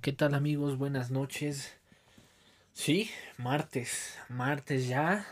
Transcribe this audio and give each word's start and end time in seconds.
¿Qué 0.00 0.12
tal 0.12 0.34
amigos? 0.34 0.78
Buenas 0.78 1.10
noches. 1.10 1.76
Sí, 2.72 3.10
martes, 3.36 4.16
martes 4.28 4.86
ya, 4.86 5.26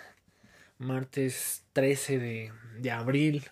martes 0.79 1.63
13 1.73 2.19
de, 2.19 2.53
de, 2.81 2.91
abril 2.91 3.45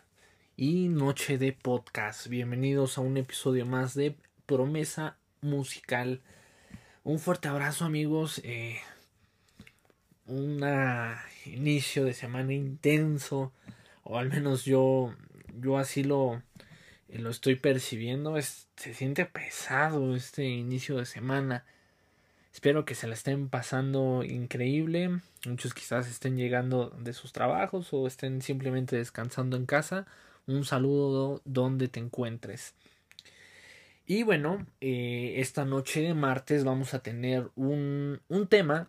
y 0.57 0.89
noche 0.89 1.39
de 1.39 1.53
podcast. 1.53 2.27
Bienvenidos 2.27 2.99
a 2.99 3.03
un 3.03 3.17
episodio 3.17 3.65
más 3.65 3.95
de 3.95 4.17
Promesa 4.47 5.17
Musical. 5.41 6.21
Un 7.05 7.21
fuerte 7.21 7.47
abrazo 7.47 7.85
amigos. 7.85 8.41
Eh, 8.43 8.81
un 10.27 10.65
inicio 11.47 12.05
de 12.05 12.13
semana 12.13 12.55
intenso, 12.55 13.53
o 14.03 14.19
al 14.19 14.31
menos 14.31 14.65
yo, 14.65 15.15
yo 15.61 15.79
así 15.79 16.03
lo, 16.03 16.43
lo 17.19 17.31
estoy 17.31 17.57
percibiendo. 17.57 18.37
Es, 18.37 18.69
se 18.77 18.95
siente 18.95 19.27
pesado 19.27 20.15
este 20.15 20.45
inicio 20.45 20.97
de 20.97 21.07
semana. 21.07 21.65
Espero 22.53 22.85
que 22.85 22.95
se 22.95 23.09
la 23.09 23.15
estén 23.15 23.49
pasando 23.49 24.23
increíble. 24.25 25.21
Muchos 25.47 25.75
quizás 25.75 26.09
estén 26.09 26.37
llegando 26.37 26.91
de 26.91 27.13
sus 27.13 27.33
trabajos 27.33 27.89
o 27.93 28.07
estén 28.07 28.43
simplemente 28.43 28.97
descansando 28.97 29.57
en 29.57 29.67
casa. 29.67 30.07
Un 30.47 30.65
saludo 30.65 31.43
donde 31.45 31.89
te 31.89 32.01
encuentres. 32.01 32.75
Y 34.07 34.23
bueno, 34.23 34.67
eh, 34.81 35.35
esta 35.39 35.65
noche 35.65 36.03
de 36.03 36.15
martes 36.15 36.65
vamos 36.65 36.95
a 36.95 37.03
tener 37.03 37.51
un, 37.57 38.21
un 38.29 38.47
tema 38.47 38.87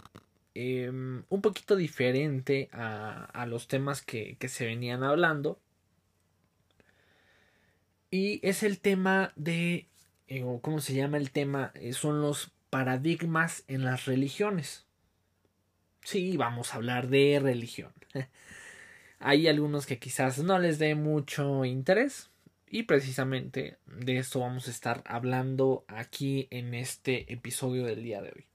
eh, 0.53 0.89
un 0.89 1.41
poquito 1.41 1.75
diferente 1.75 2.69
a, 2.71 3.25
a 3.25 3.45
los 3.45 3.67
temas 3.67 4.01
que, 4.01 4.37
que, 4.39 4.49
se 4.49 4.65
venían 4.65 5.03
hablando. 5.03 5.59
Y 8.17 8.39
es 8.43 8.63
el 8.63 8.79
tema 8.79 9.33
de, 9.35 9.89
eh, 10.29 10.45
¿cómo 10.61 10.79
se 10.79 10.93
llama 10.93 11.17
el 11.17 11.31
tema? 11.31 11.73
Eh, 11.75 11.91
son 11.91 12.21
los 12.21 12.49
paradigmas 12.69 13.65
en 13.67 13.83
las 13.83 14.05
religiones. 14.05 14.85
Sí, 16.01 16.37
vamos 16.37 16.71
a 16.71 16.77
hablar 16.77 17.09
de 17.09 17.41
religión. 17.43 17.91
Hay 19.19 19.49
algunos 19.49 19.85
que 19.85 19.99
quizás 19.99 20.39
no 20.39 20.57
les 20.59 20.79
dé 20.79 20.95
mucho 20.95 21.65
interés 21.65 22.29
y 22.69 22.83
precisamente 22.83 23.79
de 23.85 24.17
esto 24.19 24.39
vamos 24.39 24.69
a 24.69 24.71
estar 24.71 25.03
hablando 25.05 25.83
aquí 25.89 26.47
en 26.51 26.73
este 26.73 27.33
episodio 27.33 27.83
del 27.83 28.01
día 28.01 28.21
de 28.21 28.29
hoy. 28.29 28.45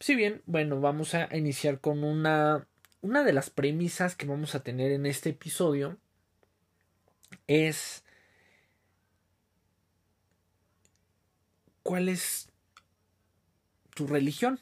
Si 0.00 0.16
bien, 0.16 0.42
bueno, 0.44 0.82
vamos 0.82 1.14
a 1.14 1.34
iniciar 1.34 1.80
con 1.80 2.04
una, 2.04 2.66
una 3.00 3.24
de 3.24 3.32
las 3.32 3.48
premisas 3.48 4.16
que 4.16 4.26
vamos 4.26 4.54
a 4.54 4.62
tener 4.62 4.92
en 4.92 5.06
este 5.06 5.30
episodio 5.30 5.96
es 7.52 8.04
cuál 11.82 12.08
es 12.08 12.48
tu 13.94 14.06
religión. 14.06 14.58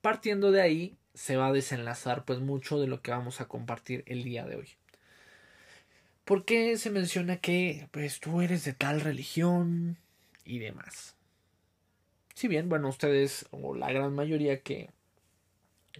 Partiendo 0.00 0.50
de 0.50 0.62
ahí 0.62 0.96
se 1.14 1.36
va 1.36 1.48
a 1.48 1.52
desenlazar 1.52 2.24
pues 2.24 2.40
mucho 2.40 2.78
de 2.78 2.86
lo 2.86 3.02
que 3.02 3.10
vamos 3.10 3.40
a 3.40 3.48
compartir 3.48 4.02
el 4.06 4.22
día 4.24 4.46
de 4.46 4.56
hoy. 4.56 4.68
¿Por 6.24 6.44
qué 6.44 6.76
se 6.76 6.90
menciona 6.90 7.38
que 7.38 7.88
pues 7.90 8.20
tú 8.20 8.40
eres 8.40 8.64
de 8.64 8.72
tal 8.72 9.00
religión 9.00 9.98
y 10.44 10.58
demás? 10.58 11.16
Si 12.34 12.48
bien, 12.48 12.68
bueno, 12.68 12.88
ustedes 12.88 13.46
o 13.50 13.74
la 13.74 13.92
gran 13.92 14.14
mayoría 14.14 14.60
que 14.60 14.90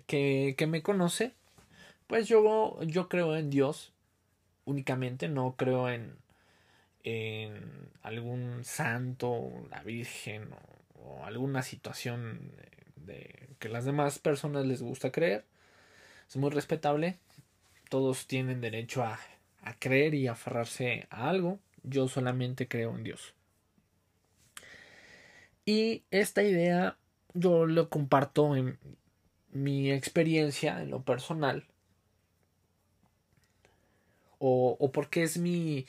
que, 0.06 0.54
que 0.56 0.66
me 0.66 0.82
conoce, 0.82 1.34
pues 2.06 2.28
yo, 2.28 2.82
yo 2.82 3.08
creo 3.08 3.36
en 3.36 3.50
Dios 3.50 3.92
únicamente, 4.64 5.28
no 5.28 5.56
creo 5.56 5.88
en, 5.88 6.16
en 7.02 7.88
algún 8.02 8.64
santo, 8.64 9.50
la 9.70 9.82
Virgen 9.82 10.50
o, 10.94 11.24
alguna 11.24 11.62
situación 11.62 12.52
de, 12.96 13.12
de, 13.12 13.48
que 13.58 13.68
las 13.68 13.84
demás 13.84 14.18
personas 14.18 14.66
les 14.66 14.82
gusta 14.82 15.10
creer. 15.10 15.44
Es 16.28 16.36
muy 16.36 16.50
respetable. 16.50 17.18
Todos 17.88 18.26
tienen 18.26 18.60
derecho 18.60 19.02
a, 19.02 19.18
a 19.62 19.74
creer 19.74 20.14
y 20.14 20.28
aferrarse 20.28 21.06
a 21.10 21.28
algo. 21.28 21.58
Yo 21.82 22.08
solamente 22.08 22.68
creo 22.68 22.94
en 22.94 23.04
Dios. 23.04 23.34
Y 25.64 26.04
esta 26.10 26.42
idea 26.42 26.96
yo 27.34 27.66
lo 27.66 27.88
comparto 27.88 28.56
en 28.56 28.78
mi 29.52 29.90
experiencia, 29.90 30.82
en 30.82 30.90
lo 30.90 31.02
personal. 31.02 31.64
O, 34.40 34.76
o 34.80 34.90
porque 34.90 35.22
es 35.22 35.38
mi... 35.38 35.86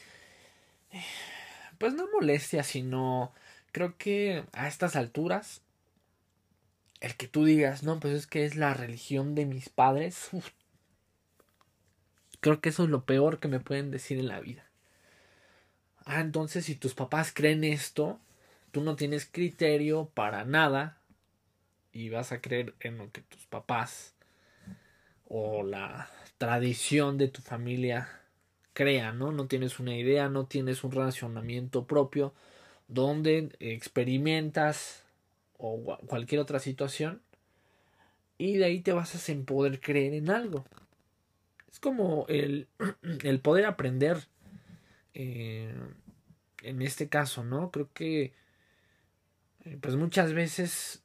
Pues 1.79 1.95
no 1.95 2.07
molestia, 2.11 2.61
sino 2.61 3.33
creo 3.71 3.97
que 3.97 4.43
a 4.51 4.67
estas 4.67 4.95
alturas 4.95 5.61
el 7.01 7.15
que 7.15 7.27
tú 7.27 7.43
digas, 7.43 7.81
no, 7.83 7.99
pues 7.99 8.13
es 8.13 8.27
que 8.27 8.45
es 8.45 8.55
la 8.55 8.75
religión 8.75 9.33
de 9.33 9.45
mis 9.45 9.69
padres, 9.69 10.29
creo 12.39 12.61
que 12.61 12.69
eso 12.69 12.83
es 12.83 12.89
lo 12.89 13.05
peor 13.05 13.39
que 13.39 13.47
me 13.47 13.59
pueden 13.59 13.89
decir 13.89 14.19
en 14.19 14.27
la 14.27 14.39
vida. 14.39 14.63
Ah, 16.05 16.21
entonces 16.21 16.65
si 16.65 16.75
tus 16.75 16.93
papás 16.93 17.31
creen 17.33 17.63
esto, 17.63 18.19
tú 18.71 18.81
no 18.81 18.95
tienes 18.95 19.25
criterio 19.25 20.11
para 20.13 20.45
nada 20.45 20.99
y 21.91 22.09
vas 22.09 22.31
a 22.31 22.39
creer 22.39 22.75
en 22.79 22.97
lo 22.97 23.11
que 23.11 23.21
tus 23.21 23.45
papás 23.47 24.13
o 25.27 25.63
la 25.63 26.09
tradición 26.37 27.17
de 27.17 27.29
tu 27.29 27.41
familia 27.41 28.20
crea, 28.73 29.11
¿no? 29.11 29.31
No 29.31 29.47
tienes 29.47 29.79
una 29.79 29.95
idea, 29.95 30.29
no 30.29 30.45
tienes 30.45 30.83
un 30.83 30.91
racionamiento 30.91 31.85
propio 31.85 32.33
donde 32.87 33.55
experimentas 33.59 35.03
o 35.57 35.97
cualquier 36.07 36.41
otra 36.41 36.59
situación 36.59 37.21
y 38.37 38.57
de 38.57 38.65
ahí 38.65 38.81
te 38.81 38.93
vas 38.93 39.15
a 39.15 39.45
poder 39.45 39.79
creer 39.79 40.13
en 40.13 40.29
algo. 40.29 40.65
Es 41.71 41.79
como 41.79 42.25
el, 42.27 42.67
el 43.23 43.39
poder 43.39 43.65
aprender 43.65 44.27
eh, 45.13 45.73
en 46.63 46.81
este 46.81 47.07
caso, 47.07 47.43
¿no? 47.43 47.71
Creo 47.71 47.89
que 47.93 48.33
pues 49.79 49.95
muchas 49.95 50.33
veces 50.33 51.03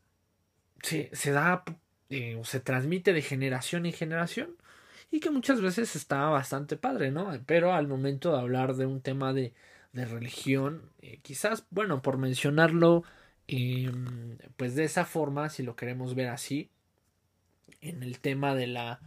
se, 0.82 1.10
se 1.12 1.30
da 1.30 1.62
eh, 2.08 2.36
o 2.36 2.44
se 2.44 2.60
transmite 2.60 3.12
de 3.12 3.20
generación 3.20 3.84
en 3.84 3.92
generación 3.92 4.56
y 5.10 5.20
que 5.20 5.30
muchas 5.30 5.60
veces 5.60 5.96
está 5.96 6.26
bastante 6.26 6.76
padre, 6.76 7.10
¿no? 7.10 7.32
Pero 7.46 7.72
al 7.72 7.88
momento 7.88 8.32
de 8.32 8.40
hablar 8.40 8.74
de 8.74 8.86
un 8.86 9.00
tema 9.00 9.32
de, 9.32 9.52
de 9.92 10.04
religión, 10.04 10.90
eh, 11.02 11.18
quizás, 11.22 11.64
bueno, 11.70 12.02
por 12.02 12.18
mencionarlo, 12.18 13.04
eh, 13.48 13.90
pues 14.56 14.74
de 14.74 14.84
esa 14.84 15.04
forma, 15.04 15.48
si 15.48 15.62
lo 15.62 15.76
queremos 15.76 16.14
ver 16.14 16.28
así, 16.28 16.70
en 17.80 18.02
el 18.02 18.18
tema 18.20 18.54
de 18.54 18.66
la, 18.66 19.00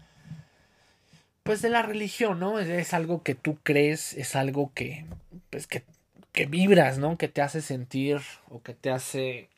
pues 1.44 1.62
de 1.62 1.70
la 1.70 1.82
religión, 1.82 2.40
¿no? 2.40 2.60
Es, 2.60 2.70
es 2.70 2.94
algo 2.94 3.24
que 3.24 3.36
tú 3.36 3.58
crees, 3.64 4.14
es 4.14 4.36
algo 4.36 4.72
que, 4.74 5.06
pues 5.50 5.68
que 5.68 5.84
que 6.32 6.46
vibras, 6.46 6.98
¿no? 6.98 7.18
Que 7.18 7.28
te 7.28 7.42
hace 7.42 7.62
sentir 7.62 8.22
o 8.50 8.62
que 8.62 8.74
te 8.74 8.92
hace 8.92 9.50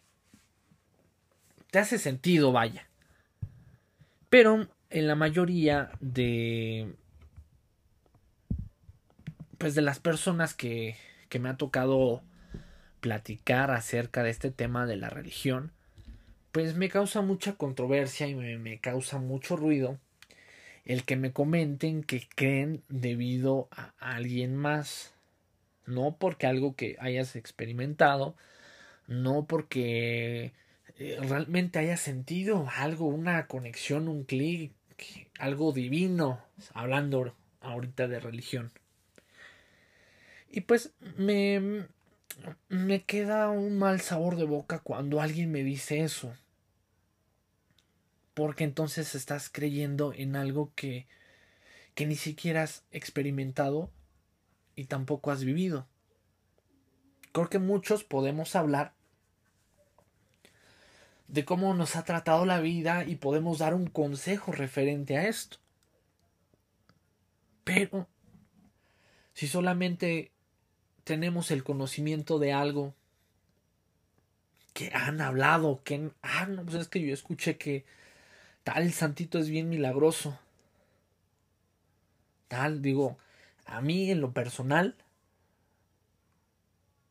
te 1.70 1.80
hace 1.80 1.98
sentido, 2.00 2.52
vaya. 2.52 2.88
Pero 4.30 4.68
en 4.92 5.08
la 5.08 5.16
mayoría 5.16 5.92
de 6.00 6.94
pues 9.58 9.76
de 9.76 9.82
las 9.82 10.00
personas 10.00 10.54
que 10.54 10.96
que 11.32 11.40
me 11.40 11.50
ha 11.50 11.56
tocado 11.56 12.22
platicar 13.00 13.72
acerca 13.72 14.22
de 14.22 14.30
este 14.30 14.52
tema 14.52 14.86
de 14.86 14.98
la 14.98 15.10
religión, 15.10 15.72
pues 16.52 16.76
me 16.76 16.90
causa 16.90 17.22
mucha 17.22 17.54
controversia 17.54 18.28
y 18.28 18.36
me, 18.36 18.58
me 18.58 18.80
causa 18.80 19.18
mucho 19.18 19.56
ruido 19.56 19.98
el 20.86 21.06
que 21.06 21.16
me 21.16 21.32
comenten 21.32 22.04
que 22.04 22.28
creen 22.36 22.84
debido 22.90 23.70
a 23.72 23.94
alguien 23.98 24.56
más. 24.56 25.14
No 25.86 26.18
porque 26.20 26.48
algo 26.48 26.76
que 26.76 26.98
hayas 27.00 27.36
experimentado, 27.38 28.36
no 29.08 29.46
porque 29.46 30.54
eh, 30.98 31.18
realmente 31.22 31.80
hayas 31.80 32.02
sentido 32.02 32.68
algo, 32.76 33.08
una 33.08 33.48
conexión, 33.48 34.10
un 34.10 34.26
clic, 34.26 34.74
algo 35.40 35.72
divino, 35.72 36.44
hablando 36.74 37.36
ahorita 37.62 38.08
de 38.08 38.20
religión. 38.20 38.72
Y 40.50 40.62
pues 40.62 40.92
me, 41.18 41.88
me 42.68 43.04
queda 43.04 43.50
un 43.50 43.78
mal 43.78 44.02
sabor 44.02 44.36
de 44.36 44.44
boca 44.44 44.80
cuando 44.80 45.22
alguien 45.22 45.52
me 45.52 45.64
dice 45.64 46.02
eso. 46.02 46.34
Porque 48.34 48.64
entonces 48.64 49.16
estás 49.16 49.50
creyendo 49.50 50.14
en 50.14 50.36
algo 50.36 50.72
que, 50.76 51.08
que 51.96 52.06
ni 52.06 52.16
siquiera 52.16 52.64
has 52.64 52.84
experimentado 52.92 53.92
y 54.76 54.86
tampoco 54.86 55.32
has 55.32 55.44
vivido. 55.44 55.88
Creo 57.32 57.50
que 57.50 57.60
muchos 57.60 58.04
podemos 58.04 58.56
hablar 58.56 58.94
de 61.32 61.46
cómo 61.46 61.74
nos 61.74 61.96
ha 61.96 62.04
tratado 62.04 62.46
la 62.46 62.60
vida 62.60 63.06
y 63.06 63.16
podemos 63.16 63.60
dar 63.60 63.74
un 63.74 63.88
consejo 63.88 64.52
referente 64.52 65.18
a 65.18 65.30
esto. 65.30 65.58
Pero 67.64 68.10
si 69.34 69.48
solamente 69.48 70.34
tenemos 71.06 71.50
el 71.52 71.64
conocimiento 71.64 72.38
de 72.38 72.52
algo 72.52 72.94
que 74.74 74.92
han 74.94 75.22
hablado, 75.22 75.82
que 75.86 76.12
ah, 76.22 76.48
no, 76.48 76.64
pues 76.64 76.76
es 76.76 76.88
que 76.90 77.00
yo 77.00 77.14
escuché 77.14 77.58
que 77.58 77.86
tal 78.66 78.92
santito 78.92 79.40
es 79.40 79.50
bien 79.50 79.70
milagroso. 79.70 80.38
Tal, 82.50 82.82
digo, 82.82 83.18
a 83.66 83.80
mí 83.80 84.12
en 84.12 84.20
lo 84.20 84.34
personal, 84.34 84.98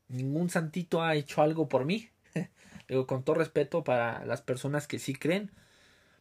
ningún 0.09 0.51
santito 0.51 1.03
ha 1.03 1.15
hecho 1.15 1.41
algo 1.41 1.71
por 1.71 1.87
mí. 1.87 2.11
Con 3.07 3.23
todo 3.25 3.37
respeto 3.37 3.85
para 3.85 4.25
las 4.25 4.43
personas 4.43 4.87
que 4.87 4.99
sí 4.99 5.15
creen, 5.15 5.51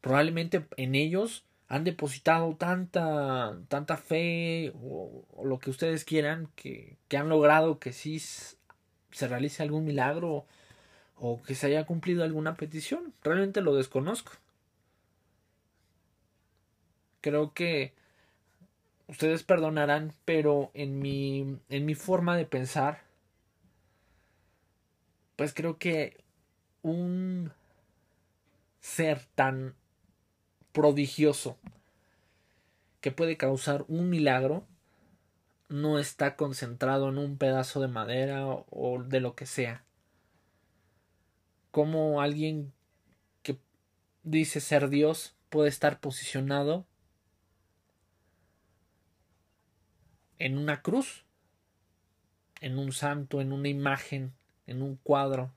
probablemente 0.01 0.65
en 0.77 0.95
ellos 0.95 1.45
han 1.67 1.83
depositado 1.83 2.55
tanta, 2.55 3.59
tanta 3.67 3.97
fe 3.97 4.73
o, 4.81 5.25
lo 5.43 5.59
que 5.59 5.69
ustedes 5.69 6.03
quieran 6.03 6.49
que, 6.55 6.97
que, 7.07 7.17
han 7.17 7.29
logrado 7.29 7.79
que 7.79 7.93
sí 7.93 8.19
se 8.19 9.27
realice 9.27 9.63
algún 9.63 9.85
milagro 9.85 10.45
o 11.15 11.41
que 11.43 11.55
se 11.55 11.67
haya 11.67 11.85
cumplido 11.85 12.23
alguna 12.23 12.55
petición. 12.55 13.13
Realmente 13.23 13.61
lo 13.61 13.75
desconozco. 13.75 14.31
Creo 17.21 17.53
que 17.53 17.93
ustedes 19.07 19.43
perdonarán, 19.43 20.13
pero 20.25 20.71
en 20.73 20.99
mi, 20.99 21.59
en 21.69 21.85
mi 21.85 21.95
forma 21.95 22.37
de 22.37 22.45
pensar, 22.45 23.01
pues 25.35 25.53
creo 25.53 25.77
que 25.77 26.17
un 26.81 27.51
ser 28.79 29.25
tan 29.35 29.75
prodigioso 30.71 31.57
que 33.01 33.11
puede 33.11 33.37
causar 33.37 33.85
un 33.87 34.09
milagro 34.09 34.65
no 35.69 35.99
está 35.99 36.35
concentrado 36.35 37.09
en 37.09 37.17
un 37.17 37.37
pedazo 37.37 37.79
de 37.79 37.87
madera 37.87 38.45
o 38.47 39.03
de 39.03 39.19
lo 39.19 39.35
que 39.35 39.45
sea. 39.45 39.83
Como 41.71 42.21
alguien 42.21 42.73
que 43.43 43.59
dice 44.23 44.59
ser 44.59 44.89
Dios 44.89 45.35
puede 45.49 45.69
estar 45.69 45.99
posicionado 45.99 46.85
en 50.39 50.57
una 50.57 50.81
cruz, 50.81 51.25
en 52.61 52.79
un 52.79 52.91
santo, 52.91 53.41
en 53.41 53.51
una 53.51 53.69
imagen, 53.69 54.33
en 54.65 54.81
un 54.81 54.95
cuadro. 54.95 55.53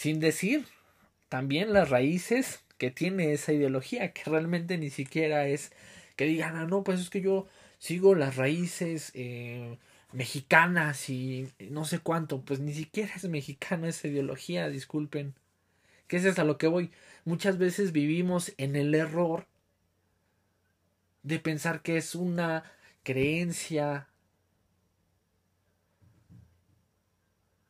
Sin 0.00 0.18
decir 0.18 0.64
también 1.28 1.74
las 1.74 1.90
raíces 1.90 2.64
que 2.78 2.90
tiene 2.90 3.34
esa 3.34 3.52
ideología, 3.52 4.14
que 4.14 4.22
realmente 4.24 4.78
ni 4.78 4.88
siquiera 4.88 5.46
es 5.46 5.72
que 6.16 6.24
digan, 6.24 6.56
ah, 6.56 6.64
no, 6.64 6.84
pues 6.84 7.00
es 7.00 7.10
que 7.10 7.20
yo 7.20 7.48
sigo 7.76 8.14
las 8.14 8.36
raíces 8.36 9.10
eh, 9.12 9.76
mexicanas 10.12 11.10
y 11.10 11.50
no 11.68 11.84
sé 11.84 11.98
cuánto, 11.98 12.40
pues 12.40 12.60
ni 12.60 12.72
siquiera 12.72 13.12
es 13.14 13.28
mexicana 13.28 13.88
esa 13.88 14.08
ideología, 14.08 14.70
disculpen. 14.70 15.34
¿Qué 16.06 16.16
es 16.16 16.38
a 16.38 16.44
lo 16.44 16.56
que 16.56 16.66
voy? 16.66 16.90
Muchas 17.26 17.58
veces 17.58 17.92
vivimos 17.92 18.54
en 18.56 18.76
el 18.76 18.94
error 18.94 19.48
de 21.22 21.40
pensar 21.40 21.82
que 21.82 21.98
es 21.98 22.14
una 22.14 22.64
creencia 23.02 24.08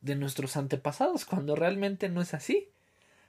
de 0.01 0.15
nuestros 0.15 0.57
antepasados, 0.57 1.25
cuando 1.25 1.55
realmente 1.55 2.09
no 2.09 2.21
es 2.21 2.33
así. 2.33 2.69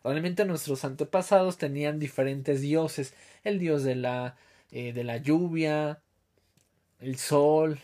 Realmente 0.04 0.44
nuestros 0.44 0.84
antepasados 0.84 1.58
tenían 1.58 1.98
diferentes 1.98 2.60
dioses, 2.60 3.14
el 3.44 3.58
dios 3.58 3.84
de 3.84 3.94
la, 3.94 4.36
eh, 4.70 4.92
de 4.92 5.04
la 5.04 5.18
lluvia, 5.18 6.02
el 7.00 7.16
sol, 7.18 7.78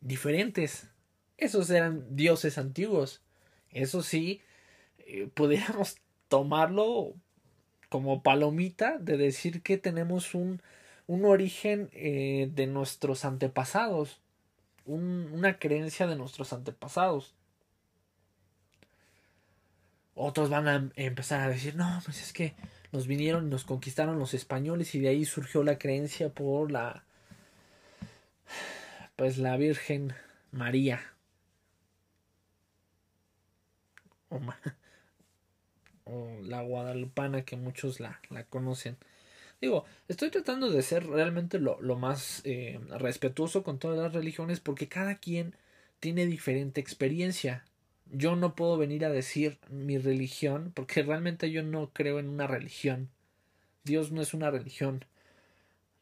diferentes. 0.00 0.88
Esos 1.38 1.70
eran 1.70 2.16
dioses 2.16 2.58
antiguos. 2.58 3.22
Eso 3.70 4.02
sí, 4.02 4.40
eh, 4.98 5.28
pudiéramos 5.32 5.96
tomarlo 6.28 7.14
como 7.88 8.22
palomita 8.22 8.98
de 8.98 9.16
decir 9.16 9.62
que 9.62 9.78
tenemos 9.78 10.34
un, 10.34 10.60
un 11.06 11.24
origen 11.24 11.90
eh, 11.92 12.50
de 12.52 12.66
nuestros 12.66 13.24
antepasados, 13.24 14.20
una 14.86 15.58
creencia 15.58 16.06
de 16.06 16.16
nuestros 16.16 16.52
antepasados. 16.52 17.34
Otros 20.14 20.48
van 20.48 20.68
a 20.68 20.90
empezar 20.94 21.40
a 21.40 21.48
decir, 21.48 21.74
no, 21.74 22.00
pues 22.04 22.22
es 22.22 22.32
que 22.32 22.54
nos 22.92 23.08
vinieron 23.08 23.46
y 23.46 23.50
nos 23.50 23.64
conquistaron 23.64 24.18
los 24.18 24.34
españoles 24.34 24.94
y 24.94 25.00
de 25.00 25.08
ahí 25.08 25.24
surgió 25.24 25.64
la 25.64 25.78
creencia 25.78 26.28
por 26.28 26.70
la, 26.70 27.04
pues 29.16 29.38
la 29.38 29.56
Virgen 29.56 30.14
María. 30.52 31.00
O, 36.04 36.40
la 36.42 36.62
guadalupana 36.62 37.44
que 37.44 37.56
muchos 37.56 37.98
la, 37.98 38.20
la, 38.28 38.44
conocen. 38.44 38.96
Digo, 39.60 39.84
estoy 40.08 40.30
tratando 40.30 40.70
de 40.70 40.82
ser 40.82 41.06
realmente 41.06 41.58
lo, 41.58 41.80
lo 41.80 41.96
más 41.96 42.42
eh, 42.44 42.78
respetuoso 42.98 43.62
con 43.62 43.78
todas 43.78 43.98
las 43.98 44.12
religiones 44.12 44.60
porque 44.60 44.88
cada 44.88 45.16
quien 45.16 45.56
tiene 46.00 46.26
diferente 46.26 46.80
experiencia 46.80 47.64
yo 48.10 48.36
no 48.36 48.54
puedo 48.54 48.76
venir 48.76 49.04
a 49.04 49.10
decir 49.10 49.58
mi 49.70 49.98
religión, 49.98 50.72
porque 50.74 51.02
realmente 51.02 51.50
yo 51.50 51.62
no 51.62 51.90
creo 51.92 52.18
en 52.18 52.28
una 52.28 52.46
religión. 52.46 53.10
Dios 53.84 54.12
no 54.12 54.22
es 54.22 54.34
una 54.34 54.50
religión. 54.50 55.04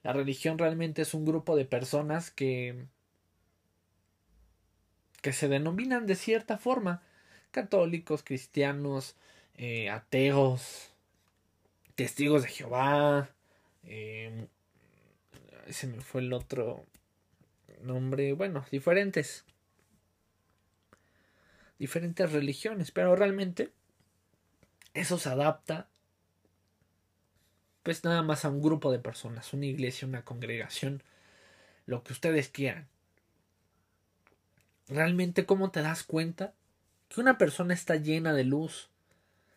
La 0.02 0.12
religión 0.12 0.58
realmente 0.58 1.02
es 1.02 1.14
un 1.14 1.24
grupo 1.24 1.56
de 1.56 1.64
personas 1.64 2.30
que 2.30 2.86
que 5.22 5.32
se 5.32 5.48
denominan 5.48 6.06
de 6.06 6.16
cierta 6.16 6.58
forma 6.58 7.02
católicos, 7.52 8.22
cristianos, 8.24 9.14
eh, 9.56 9.88
ateos, 9.88 10.90
testigos 11.94 12.42
de 12.42 12.48
Jehová, 12.48 13.30
eh, 13.84 14.48
se 15.70 15.86
me 15.86 16.00
fue 16.00 16.22
el 16.22 16.32
otro 16.32 16.84
nombre, 17.82 18.32
bueno, 18.32 18.64
diferentes 18.70 19.44
diferentes 21.82 22.30
religiones, 22.30 22.92
pero 22.92 23.16
realmente 23.16 23.72
eso 24.94 25.18
se 25.18 25.28
adapta 25.30 25.88
pues 27.82 28.04
nada 28.04 28.22
más 28.22 28.44
a 28.44 28.50
un 28.50 28.62
grupo 28.62 28.92
de 28.92 29.00
personas, 29.00 29.52
una 29.52 29.66
iglesia, 29.66 30.06
una 30.06 30.24
congregación, 30.24 31.02
lo 31.86 32.04
que 32.04 32.12
ustedes 32.12 32.48
quieran. 32.48 32.86
Realmente 34.86 35.44
cómo 35.44 35.72
te 35.72 35.82
das 35.82 36.04
cuenta 36.04 36.54
que 37.08 37.20
una 37.20 37.36
persona 37.36 37.74
está 37.74 37.96
llena 37.96 38.32
de 38.32 38.44
luz. 38.44 38.88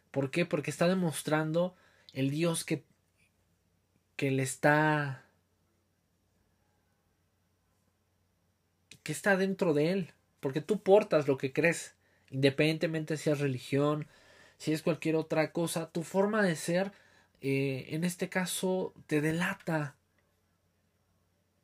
¿Por 0.09 0.31
qué? 0.31 0.47
Porque 0.47 0.71
está 0.71 0.87
demostrando 0.87 1.75
el 2.13 2.31
Dios 2.31 2.65
que, 2.65 2.83
que 4.15 4.31
le 4.31 4.41
está 4.41 5.25
que 9.03 9.11
está 9.11 9.37
dentro 9.37 9.75
de 9.75 9.91
él, 9.91 10.13
porque 10.39 10.61
tú 10.61 10.81
portas 10.81 11.27
lo 11.27 11.37
que 11.37 11.53
crees 11.53 11.94
independientemente 12.35 13.15
si 13.15 13.29
es 13.29 13.39
religión, 13.39 14.07
si 14.57 14.73
es 14.73 14.81
cualquier 14.83 15.15
otra 15.15 15.53
cosa, 15.53 15.89
tu 15.91 16.03
forma 16.03 16.43
de 16.43 16.57
ser, 16.57 16.91
eh, 17.39 17.87
en 17.91 18.03
este 18.03 18.27
caso, 18.27 18.93
te 19.07 19.21
delata, 19.21 19.95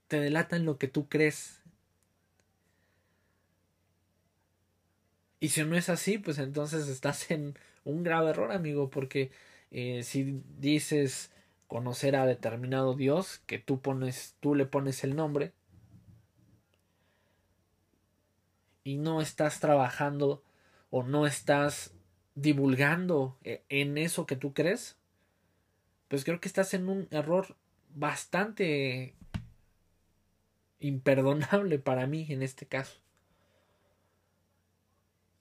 te 0.07 0.21
delata 0.21 0.55
en 0.55 0.63
lo 0.65 0.77
que 0.77 0.87
tú 0.87 1.09
crees. 1.09 1.61
Y 5.41 5.49
si 5.49 5.61
no 5.65 5.75
es 5.75 5.89
así, 5.89 6.17
pues 6.17 6.37
entonces 6.37 6.87
estás 6.87 7.31
en 7.31 7.57
un 7.83 8.03
grave 8.03 8.29
error, 8.29 8.53
amigo, 8.53 8.89
porque 8.89 9.31
eh, 9.71 10.03
si 10.03 10.41
dices 10.57 11.31
conocer 11.67 12.15
a 12.15 12.25
determinado 12.25 12.93
Dios, 12.95 13.41
que 13.45 13.59
tú 13.59 13.81
pones, 13.81 14.35
tú 14.39 14.55
le 14.55 14.65
pones 14.65 15.03
el 15.03 15.17
nombre, 15.17 15.51
y 18.85 18.97
no 18.97 19.21
estás 19.21 19.59
trabajando 19.59 20.41
o 20.91 21.01
no 21.03 21.25
estás 21.25 21.95
divulgando 22.35 23.37
eh, 23.43 23.63
en 23.69 23.97
eso 23.97 24.27
que 24.27 24.35
tú 24.35 24.53
crees, 24.53 24.97
pues 26.07 26.23
creo 26.23 26.39
que 26.39 26.47
estás 26.47 26.73
en 26.73 26.87
un 26.87 27.07
error 27.09 27.57
bastante 27.95 29.15
imperdonable 30.79 31.79
para 31.79 32.05
mí 32.05 32.27
en 32.29 32.43
este 32.43 32.67
caso. 32.67 32.99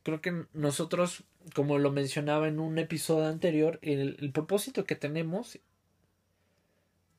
Creo 0.03 0.23
que 0.23 0.47
nosotros, 0.55 1.25
como 1.55 1.79
lo 1.79 1.91
mencionaba 1.91 2.49
en 2.49 2.59
un 2.59 2.79
episodio 2.79 3.27
anterior, 3.27 3.79
el, 3.83 4.31
propósito 4.33 4.85
que 4.85 4.97
tenemos, 4.97 5.59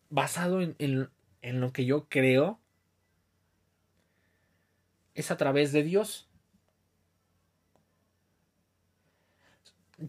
basado 0.09 0.61
en 0.61 1.09
lo 1.61 1.71
que 1.71 1.85
yo 1.85 2.07
creo, 2.09 2.59
es 5.13 5.31
a 5.31 5.37
través 5.37 5.71
de 5.71 5.83
Dios. 5.83 6.30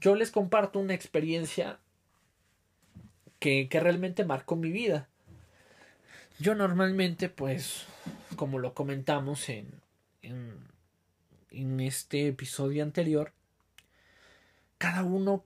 Yo 0.01 0.15
les 0.15 0.31
comparto 0.31 0.79
una 0.79 0.95
experiencia 0.95 1.79
que, 3.39 3.69
que 3.69 3.81
realmente 3.81 4.25
marcó 4.25 4.57
mi 4.57 4.71
vida. 4.71 5.09
Yo 6.39 6.55
normalmente, 6.55 7.29
pues, 7.29 7.87
como 8.37 8.59
lo 8.59 8.75
comentamos 8.75 9.49
en, 9.49 9.69
en, 10.23 10.57
en 11.51 11.81
este 11.81 12.29
episodio 12.29 12.83
anterior, 12.83 13.33
cada 14.79 15.05
uno 15.05 15.45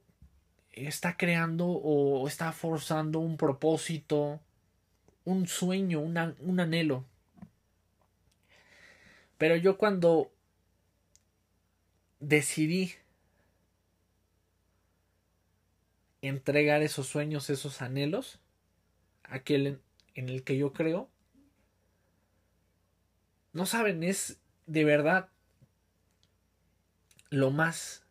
está 0.72 1.16
creando 1.16 1.66
o 1.66 2.28
está 2.28 2.52
forzando 2.52 3.18
un 3.18 3.36
propósito, 3.36 4.40
un 5.24 5.48
sueño, 5.48 6.00
un 6.00 6.60
anhelo. 6.60 7.04
Pero 9.38 9.56
yo 9.56 9.76
cuando 9.76 10.30
decidí 12.20 12.94
entregar 16.23 16.82
esos 16.82 17.06
sueños, 17.06 17.50
esos 17.50 17.82
anhelos, 17.82 18.40
aquel 19.23 19.80
en 20.14 20.28
el 20.28 20.42
que 20.44 20.56
yo 20.56 20.73
creo, 20.73 21.11
no 23.52 23.66
saben, 23.66 24.02
es 24.02 24.40
de 24.66 24.85
verdad 24.85 25.30
lo 27.30 27.50
más 27.50 28.04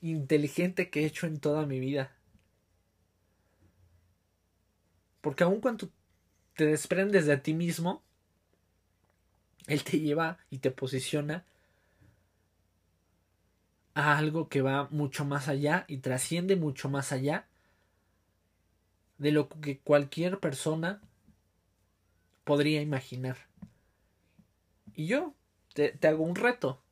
inteligente 0.00 0.90
que 0.90 1.02
he 1.02 1.06
hecho 1.06 1.26
en 1.26 1.38
toda 1.38 1.66
mi 1.66 1.80
vida. 1.80 2.16
Porque 5.20 5.44
aun 5.44 5.60
cuando 5.60 5.90
te 6.54 6.66
desprendes 6.66 7.26
de 7.26 7.36
ti 7.38 7.54
mismo, 7.54 8.02
Él 9.66 9.82
te 9.82 9.98
lleva 9.98 10.38
y 10.50 10.58
te 10.58 10.70
posiciona 10.70 11.44
a 13.94 14.18
algo 14.18 14.48
que 14.48 14.60
va 14.60 14.88
mucho 14.90 15.24
más 15.24 15.48
allá 15.48 15.84
y 15.88 15.98
trasciende 15.98 16.56
mucho 16.56 16.88
más 16.88 17.12
allá 17.12 17.46
de 19.18 19.30
lo 19.30 19.48
que 19.48 19.78
cualquier 19.78 20.40
persona 20.40 21.00
podría 22.44 22.82
imaginar. 22.82 23.38
Y 24.94 25.06
yo 25.06 25.34
te, 25.72 25.90
te, 25.90 26.08
hago 26.08 26.24
un 26.24 26.34
reto. 26.34 26.82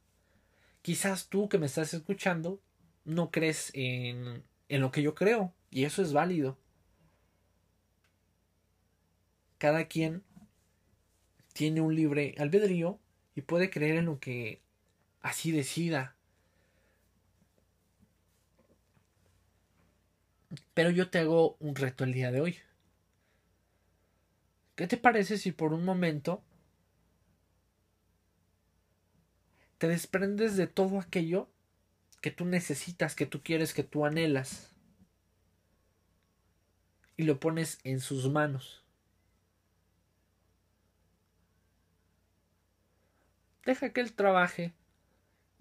Quizás 0.82 1.28
tú 1.28 1.48
que 1.48 1.58
me 1.58 1.66
estás 1.66 1.92
escuchando 1.94 2.60
no 3.04 3.30
crees 3.30 3.70
en, 3.74 4.44
en 4.68 4.80
lo 4.80 4.92
que 4.92 5.02
yo 5.02 5.14
creo 5.14 5.52
y 5.70 5.84
eso 5.84 6.02
es 6.02 6.12
válido. 6.12 6.58
Cada 9.58 9.86
quien 9.86 10.22
tiene 11.52 11.80
un 11.80 11.94
libre 11.94 12.34
albedrío 12.38 12.98
y 13.34 13.42
puede 13.42 13.70
creer 13.70 13.96
en 13.96 14.06
lo 14.06 14.18
que 14.20 14.60
así 15.20 15.52
decida. 15.52 16.16
Pero 20.74 20.90
yo 20.90 21.08
te 21.10 21.18
hago 21.18 21.56
un 21.60 21.74
reto 21.74 22.04
el 22.04 22.12
día 22.12 22.30
de 22.30 22.40
hoy. 22.40 22.58
¿Qué 24.74 24.86
te 24.86 24.96
parece 24.96 25.38
si 25.38 25.52
por 25.52 25.72
un 25.72 25.84
momento 25.84 26.42
te 29.78 29.88
desprendes 29.88 30.56
de 30.56 30.66
todo 30.66 30.98
aquello 30.98 31.48
que 32.20 32.30
tú 32.30 32.44
necesitas, 32.44 33.14
que 33.14 33.26
tú 33.26 33.42
quieres, 33.42 33.74
que 33.74 33.82
tú 33.82 34.06
anhelas 34.06 34.70
y 37.16 37.24
lo 37.24 37.38
pones 37.40 37.78
en 37.84 38.00
sus 38.00 38.30
manos? 38.30 38.82
Deja 43.64 43.92
que 43.92 44.00
él 44.00 44.12
trabaje, 44.12 44.72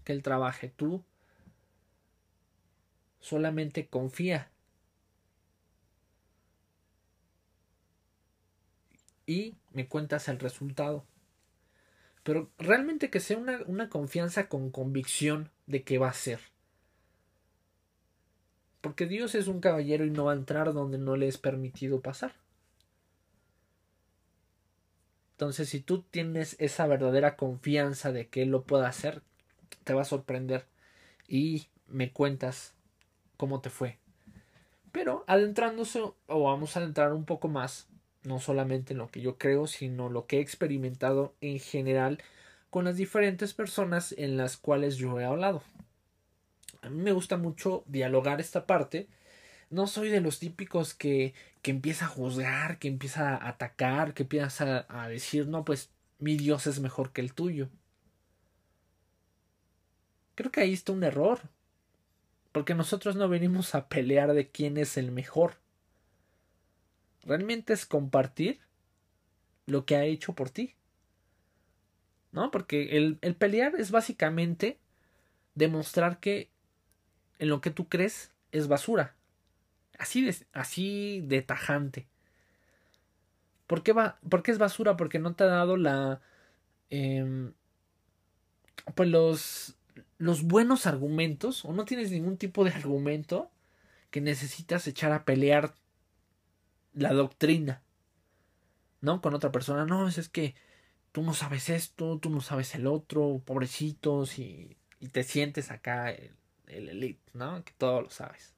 que 0.03 0.13
él 0.13 0.23
trabaje 0.23 0.69
tú. 0.69 1.03
Solamente 3.19 3.87
confía 3.87 4.50
y 9.25 9.55
me 9.71 9.87
cuentas 9.87 10.27
el 10.27 10.39
resultado. 10.39 11.05
Pero 12.23 12.51
realmente 12.57 13.09
que 13.09 13.19
sea 13.19 13.37
una, 13.37 13.59
una 13.65 13.89
confianza 13.89 14.47
con 14.47 14.69
convicción 14.69 15.49
de 15.65 15.83
que 15.83 15.97
va 15.97 16.09
a 16.09 16.13
ser. 16.13 16.39
Porque 18.81 19.05
Dios 19.05 19.35
es 19.35 19.47
un 19.47 19.59
caballero 19.59 20.05
y 20.05 20.09
no 20.09 20.25
va 20.25 20.33
a 20.33 20.35
entrar 20.35 20.73
donde 20.73 20.97
no 20.97 21.15
le 21.15 21.27
es 21.27 21.37
permitido 21.37 22.01
pasar. 22.01 22.33
Entonces, 25.33 25.69
si 25.69 25.79
tú 25.79 26.03
tienes 26.03 26.55
esa 26.59 26.85
verdadera 26.85 27.35
confianza 27.35 28.11
de 28.11 28.27
que 28.27 28.43
Él 28.43 28.49
lo 28.49 28.63
pueda 28.63 28.87
hacer, 28.87 29.23
te 29.83 29.95
va 29.95 30.03
a 30.03 30.05
sorprender 30.05 30.67
y 31.27 31.67
me 31.87 32.11
cuentas 32.11 32.75
cómo 33.37 33.59
te 33.59 33.71
fue. 33.71 33.97
Pero 34.91 35.23
adentrándose, 35.25 36.01
o 36.01 36.43
vamos 36.43 36.75
a 36.75 36.81
adentrar 36.81 37.13
un 37.13 37.25
poco 37.25 37.47
más, 37.47 37.87
no 38.23 38.39
solamente 38.39 38.93
en 38.93 38.99
lo 38.99 39.09
que 39.09 39.21
yo 39.21 39.37
creo, 39.37 39.67
sino 39.67 40.09
lo 40.09 40.27
que 40.27 40.37
he 40.37 40.41
experimentado 40.41 41.33
en 41.41 41.59
general 41.59 42.21
con 42.69 42.85
las 42.85 42.97
diferentes 42.97 43.53
personas 43.53 44.13
en 44.17 44.37
las 44.37 44.57
cuales 44.57 44.97
yo 44.97 45.19
he 45.19 45.25
hablado. 45.25 45.63
A 46.81 46.89
mí 46.89 47.01
me 47.01 47.11
gusta 47.11 47.37
mucho 47.37 47.83
dialogar 47.87 48.39
esta 48.39 48.65
parte. 48.65 49.07
No 49.69 49.87
soy 49.87 50.09
de 50.09 50.21
los 50.21 50.39
típicos 50.39 50.93
que, 50.93 51.33
que 51.61 51.71
empieza 51.71 52.05
a 52.05 52.09
juzgar, 52.09 52.79
que 52.79 52.87
empieza 52.87 53.35
a 53.35 53.49
atacar, 53.49 54.13
que 54.13 54.23
empieza 54.23 54.85
a, 54.87 55.03
a 55.03 55.07
decir, 55.09 55.47
no, 55.47 55.65
pues 55.65 55.91
mi 56.19 56.37
Dios 56.37 56.67
es 56.67 56.79
mejor 56.79 57.11
que 57.11 57.21
el 57.21 57.33
tuyo. 57.33 57.69
Creo 60.35 60.51
que 60.51 60.61
ahí 60.61 60.73
está 60.73 60.91
un 60.91 61.03
error. 61.03 61.39
Porque 62.51 62.75
nosotros 62.75 63.15
no 63.15 63.29
venimos 63.29 63.75
a 63.75 63.87
pelear 63.87 64.33
de 64.33 64.49
quién 64.49 64.77
es 64.77 64.97
el 64.97 65.11
mejor 65.11 65.60
realmente 67.23 67.73
es 67.73 67.85
compartir 67.85 68.59
lo 69.65 69.85
que 69.85 69.95
ha 69.95 70.05
hecho 70.05 70.33
por 70.33 70.49
ti. 70.49 70.75
¿No? 72.31 72.49
Porque 72.51 72.97
el, 72.97 73.19
el 73.21 73.35
pelear 73.35 73.75
es 73.77 73.91
básicamente 73.91 74.79
demostrar 75.55 76.19
que 76.19 76.49
en 77.39 77.49
lo 77.49 77.59
que 77.59 77.71
tú 77.71 77.89
crees 77.89 78.31
es 78.51 78.67
basura. 78.67 79.15
Así 79.97 80.23
de, 80.23 80.35
así 80.53 81.21
de 81.25 81.41
tajante. 81.41 82.07
¿Por 83.67 83.83
qué, 83.83 83.93
va, 83.93 84.19
¿Por 84.29 84.43
qué 84.43 84.51
es 84.51 84.57
basura? 84.57 84.97
Porque 84.97 85.19
no 85.19 85.33
te 85.33 85.43
ha 85.43 85.47
dado 85.47 85.77
la... 85.77 86.21
Eh, 86.89 87.51
pues 88.95 89.09
los, 89.09 89.77
los 90.17 90.43
buenos 90.43 90.87
argumentos 90.87 91.65
o 91.65 91.73
no 91.73 91.85
tienes 91.85 92.11
ningún 92.11 92.37
tipo 92.37 92.63
de 92.63 92.71
argumento 92.71 93.51
que 94.09 94.21
necesitas 94.21 94.87
echar 94.87 95.11
a 95.11 95.25
pelear 95.25 95.73
la 96.93 97.13
doctrina, 97.13 97.81
¿no? 99.01 99.21
Con 99.21 99.33
otra 99.33 99.51
persona, 99.51 99.85
no, 99.85 100.07
es, 100.07 100.29
que 100.29 100.55
tú 101.11 101.23
no 101.23 101.33
sabes 101.33 101.69
esto, 101.69 102.19
tú 102.19 102.29
no 102.29 102.41
sabes 102.41 102.75
el 102.75 102.87
otro, 102.87 103.41
pobrecitos, 103.45 104.39
y, 104.39 104.77
y 104.99 105.07
te 105.07 105.23
sientes 105.23 105.71
acá 105.71 106.11
el, 106.11 106.31
el, 106.67 106.89
elite, 106.89 107.21
¿no? 107.33 107.63
Que 107.63 107.73
todo 107.77 108.01
lo 108.01 108.09
sabes. 108.09 108.53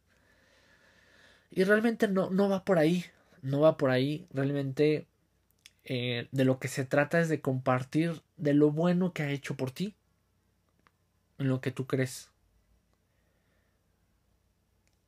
Y 1.51 1.63
realmente 1.63 2.07
no, 2.07 2.29
no 2.29 2.49
va 2.49 2.65
por 2.65 2.79
ahí, 2.79 3.05
no 3.41 3.61
va 3.61 3.77
por 3.77 3.91
ahí, 3.91 4.27
realmente 4.31 5.07
eh, 5.85 6.27
de 6.31 6.45
lo 6.45 6.59
que 6.59 6.67
se 6.67 6.85
trata 6.85 7.19
es 7.19 7.29
de 7.29 7.41
compartir 7.41 8.21
de 8.37 8.53
lo 8.53 8.71
bueno 8.71 9.13
que 9.13 9.23
ha 9.23 9.31
hecho 9.31 9.55
por 9.55 9.71
ti, 9.71 9.95
en 11.37 11.49
lo 11.49 11.61
que 11.61 11.71
tú 11.71 11.85
crees. 11.85 12.31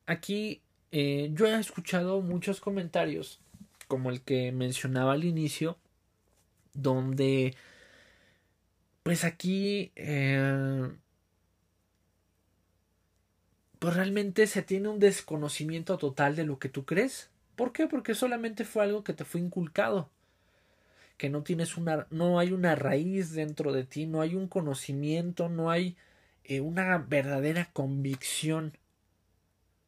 Aquí 0.05 0.61
eh, 0.91 1.31
yo 1.33 1.47
he 1.47 1.59
escuchado 1.59 2.21
muchos 2.21 2.61
comentarios, 2.61 3.39
como 3.87 4.09
el 4.09 4.21
que 4.21 4.51
mencionaba 4.51 5.13
al 5.13 5.23
inicio, 5.23 5.77
donde, 6.73 7.55
pues 9.03 9.23
aquí, 9.23 9.91
eh, 9.95 10.89
pues 13.79 13.95
realmente 13.95 14.47
se 14.47 14.61
tiene 14.63 14.89
un 14.89 14.99
desconocimiento 14.99 15.97
total 15.97 16.35
de 16.35 16.45
lo 16.45 16.59
que 16.59 16.69
tú 16.69 16.85
crees. 16.85 17.29
¿Por 17.55 17.71
qué? 17.71 17.87
Porque 17.87 18.15
solamente 18.15 18.65
fue 18.65 18.83
algo 18.83 19.03
que 19.03 19.13
te 19.13 19.25
fue 19.25 19.41
inculcado 19.41 20.09
que 21.17 21.29
no 21.29 21.43
tienes 21.43 21.77
una 21.77 22.07
no 22.09 22.39
hay 22.39 22.51
una 22.51 22.75
raíz 22.75 23.33
dentro 23.33 23.71
de 23.71 23.83
ti, 23.83 24.05
no 24.05 24.21
hay 24.21 24.35
un 24.35 24.47
conocimiento, 24.47 25.49
no 25.49 25.69
hay 25.71 25.95
eh, 26.43 26.61
una 26.61 26.97
verdadera 26.97 27.69
convicción 27.73 28.77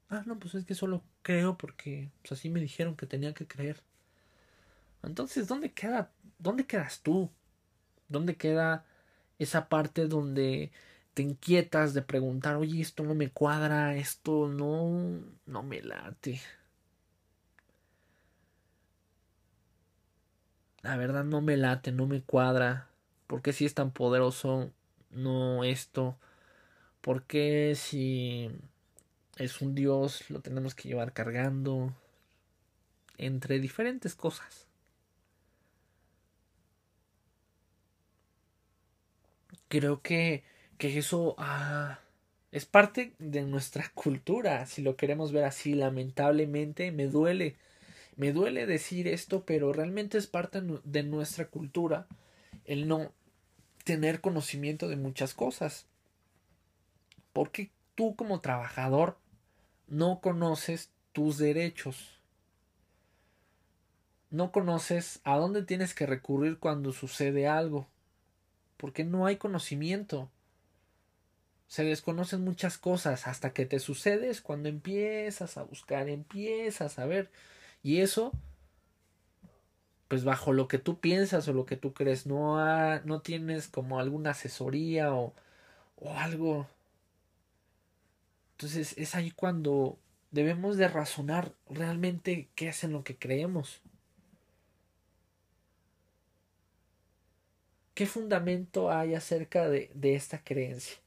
Ah, 0.10 0.24
no, 0.26 0.38
pues 0.40 0.56
es 0.56 0.66
que 0.66 0.76
solo 0.76 1.04
creo 1.22 1.58
porque 1.58 2.10
pues 2.22 2.34
así 2.34 2.50
me 2.50 2.60
dijeron 2.60 2.96
que 2.98 3.06
tenía 3.06 3.34
que 3.34 3.48
creer. 3.48 3.82
Entonces, 5.04 5.48
¿dónde 5.48 5.72
queda, 5.74 6.12
dónde 6.40 6.66
quedas 6.66 7.02
tú? 7.02 7.30
¿Dónde 8.10 8.38
queda 8.38 8.86
esa 9.40 9.70
parte 9.70 10.08
donde 10.08 10.72
te 11.14 11.24
inquietas 11.24 11.94
de 11.94 12.02
preguntar, 12.04 12.58
oye, 12.58 12.82
esto 12.82 13.04
no 13.04 13.16
me 13.16 13.32
cuadra, 13.32 13.96
esto 13.98 14.50
no, 14.50 15.22
no 15.46 15.64
me 15.64 15.82
late? 15.82 16.42
La 20.82 20.96
verdad 20.98 21.24
no 21.24 21.42
me 21.42 21.58
late, 21.58 21.92
no 21.92 22.08
me 22.08 22.22
cuadra. 22.24 22.90
¿Por 23.28 23.42
qué 23.42 23.54
si 23.54 23.66
es 23.66 23.74
tan 23.74 23.92
poderoso 23.92 24.72
no 25.12 25.64
esto? 25.64 26.18
¿Por 27.02 27.24
qué 27.26 27.74
si 27.76 28.52
es 29.38 29.62
un 29.62 29.76
dios, 29.76 30.30
lo 30.30 30.42
tenemos 30.42 30.76
que 30.76 30.90
llevar 30.90 31.14
cargando, 31.14 31.94
entre 33.18 33.60
diferentes 33.60 34.16
cosas. 34.16 34.68
creo 39.68 40.02
que, 40.02 40.44
que 40.78 40.98
eso 40.98 41.36
ah, 41.38 42.00
es 42.52 42.66
parte 42.66 43.14
de 43.20 43.44
nuestra 43.44 43.90
cultura, 43.94 44.66
si 44.66 44.82
lo 44.82 44.96
queremos 44.96 45.32
ver 45.32 45.46
así, 45.46 45.74
lamentablemente 45.74 46.92
me 46.92 47.08
duele, 47.08 47.56
me 48.16 48.32
duele 48.32 48.66
decir 48.66 49.08
esto, 49.08 49.44
pero 49.46 49.74
realmente 49.74 50.18
es 50.18 50.28
parte 50.28 50.62
de 50.84 51.04
nuestra 51.04 51.48
cultura 51.48 52.08
el 52.66 52.88
no 52.88 53.12
tener 53.84 54.22
conocimiento 54.22 54.90
de 54.90 54.98
muchas 54.98 55.34
cosas. 55.34 55.86
Porque 57.32 57.72
tú 57.96 58.16
como 58.16 58.42
trabajador 58.42 59.18
no 59.88 60.20
conoces 60.22 60.92
tus 61.14 61.38
derechos. 61.38 62.22
No 64.30 64.52
conoces 64.52 65.22
a 65.24 65.38
dónde 65.38 65.64
tienes 65.64 65.94
que 65.94 66.06
recurrir 66.06 66.60
cuando 66.60 66.92
sucede 66.92 67.48
algo. 67.48 67.88
Porque 68.76 69.04
no 69.04 69.26
hay 69.26 69.38
conocimiento. 69.38 70.30
Se 71.68 71.84
desconocen 71.84 72.44
muchas 72.44 72.78
cosas 72.78 73.28
hasta 73.28 73.52
que 73.52 73.66
te 73.66 73.80
sucedes 73.80 74.42
cuando 74.42 74.70
empiezas 74.70 75.58
a 75.58 75.64
buscar, 75.64 76.08
empiezas 76.10 77.00
a 77.00 77.06
ver. 77.06 77.32
Y 77.84 78.02
eso, 78.02 78.32
pues 80.08 80.24
bajo 80.24 80.54
lo 80.54 80.68
que 80.68 80.78
tú 80.78 81.00
piensas 81.00 81.48
o 81.48 81.54
lo 81.54 81.66
que 81.66 81.76
tú 81.76 81.94
crees, 81.94 82.26
no, 82.26 83.00
no 83.02 83.22
tienes 83.22 83.68
como 83.68 84.00
alguna 84.00 84.32
asesoría 84.32 85.14
o, 85.14 85.34
o 85.98 86.14
algo. 86.14 86.68
Entonces 88.58 88.98
es 88.98 89.14
ahí 89.14 89.30
cuando 89.30 90.00
debemos 90.32 90.78
de 90.78 90.88
razonar 90.88 91.54
realmente 91.70 92.50
qué 92.56 92.70
es 92.70 92.84
en 92.84 92.92
lo 92.92 93.04
que 93.04 93.16
creemos. 93.16 93.84
¿Qué 97.94 98.08
fundamento 98.08 98.92
hay 98.92 99.14
acerca 99.14 99.70
de, 99.70 99.92
de 99.94 100.16
esta 100.16 100.44
creencia? 100.44 100.98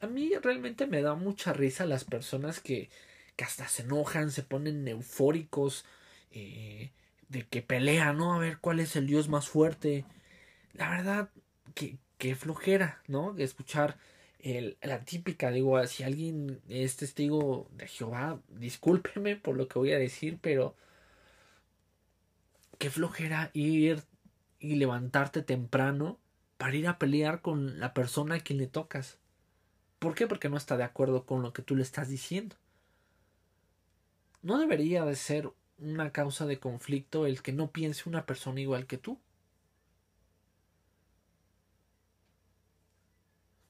a, 0.00 0.06
mí 0.06 0.32
realmente 0.40 0.86
me 0.86 1.02
da 1.02 1.14
mucha 1.14 1.52
risa 1.52 1.86
las 1.86 2.04
personas 2.04 2.60
que, 2.60 2.88
que 3.34 3.44
hasta 3.44 3.66
se 3.66 3.82
enojan, 3.82 4.30
se 4.30 4.44
ponen 4.44 4.86
eufóricos, 4.86 5.84
eh, 6.30 6.92
de 7.28 7.46
que 7.48 7.62
pelean, 7.62 8.16
¿no? 8.18 8.34
A 8.34 8.38
ver 8.38 8.58
cuál 8.58 8.78
es 8.78 8.94
el 8.94 9.08
Dios 9.08 9.28
más 9.28 9.48
fuerte. 9.48 10.04
La 10.74 10.90
verdad, 10.90 11.30
que, 11.74 11.98
que 12.18 12.36
flojera, 12.36 13.02
¿no? 13.08 13.36
Escuchar 13.38 13.98
la 14.80 15.04
típica, 15.04 15.50
digo, 15.50 15.84
si 15.86 16.02
alguien 16.02 16.60
es 16.68 16.96
testigo 16.96 17.68
de 17.72 17.86
Jehová, 17.86 18.40
discúlpeme 18.48 19.36
por 19.36 19.56
lo 19.56 19.68
que 19.68 19.78
voy 19.78 19.92
a 19.92 19.98
decir, 19.98 20.38
pero 20.40 20.74
qué 22.78 22.90
flojera 22.90 23.50
ir 23.52 24.02
y 24.58 24.76
levantarte 24.76 25.42
temprano 25.42 26.18
para 26.56 26.76
ir 26.76 26.88
a 26.88 26.98
pelear 26.98 27.40
con 27.42 27.78
la 27.80 27.94
persona 27.94 28.36
a 28.36 28.40
quien 28.40 28.58
le 28.58 28.66
tocas. 28.66 29.18
¿Por 29.98 30.14
qué? 30.14 30.26
Porque 30.26 30.48
no 30.48 30.56
está 30.56 30.76
de 30.76 30.84
acuerdo 30.84 31.26
con 31.26 31.42
lo 31.42 31.52
que 31.52 31.62
tú 31.62 31.76
le 31.76 31.82
estás 31.82 32.08
diciendo. 32.08 32.56
No 34.42 34.58
debería 34.58 35.04
de 35.04 35.16
ser 35.16 35.50
una 35.78 36.12
causa 36.12 36.46
de 36.46 36.58
conflicto 36.58 37.26
el 37.26 37.42
que 37.42 37.52
no 37.52 37.70
piense 37.70 38.08
una 38.08 38.26
persona 38.26 38.60
igual 38.60 38.86
que 38.86 38.98
tú. 38.98 39.18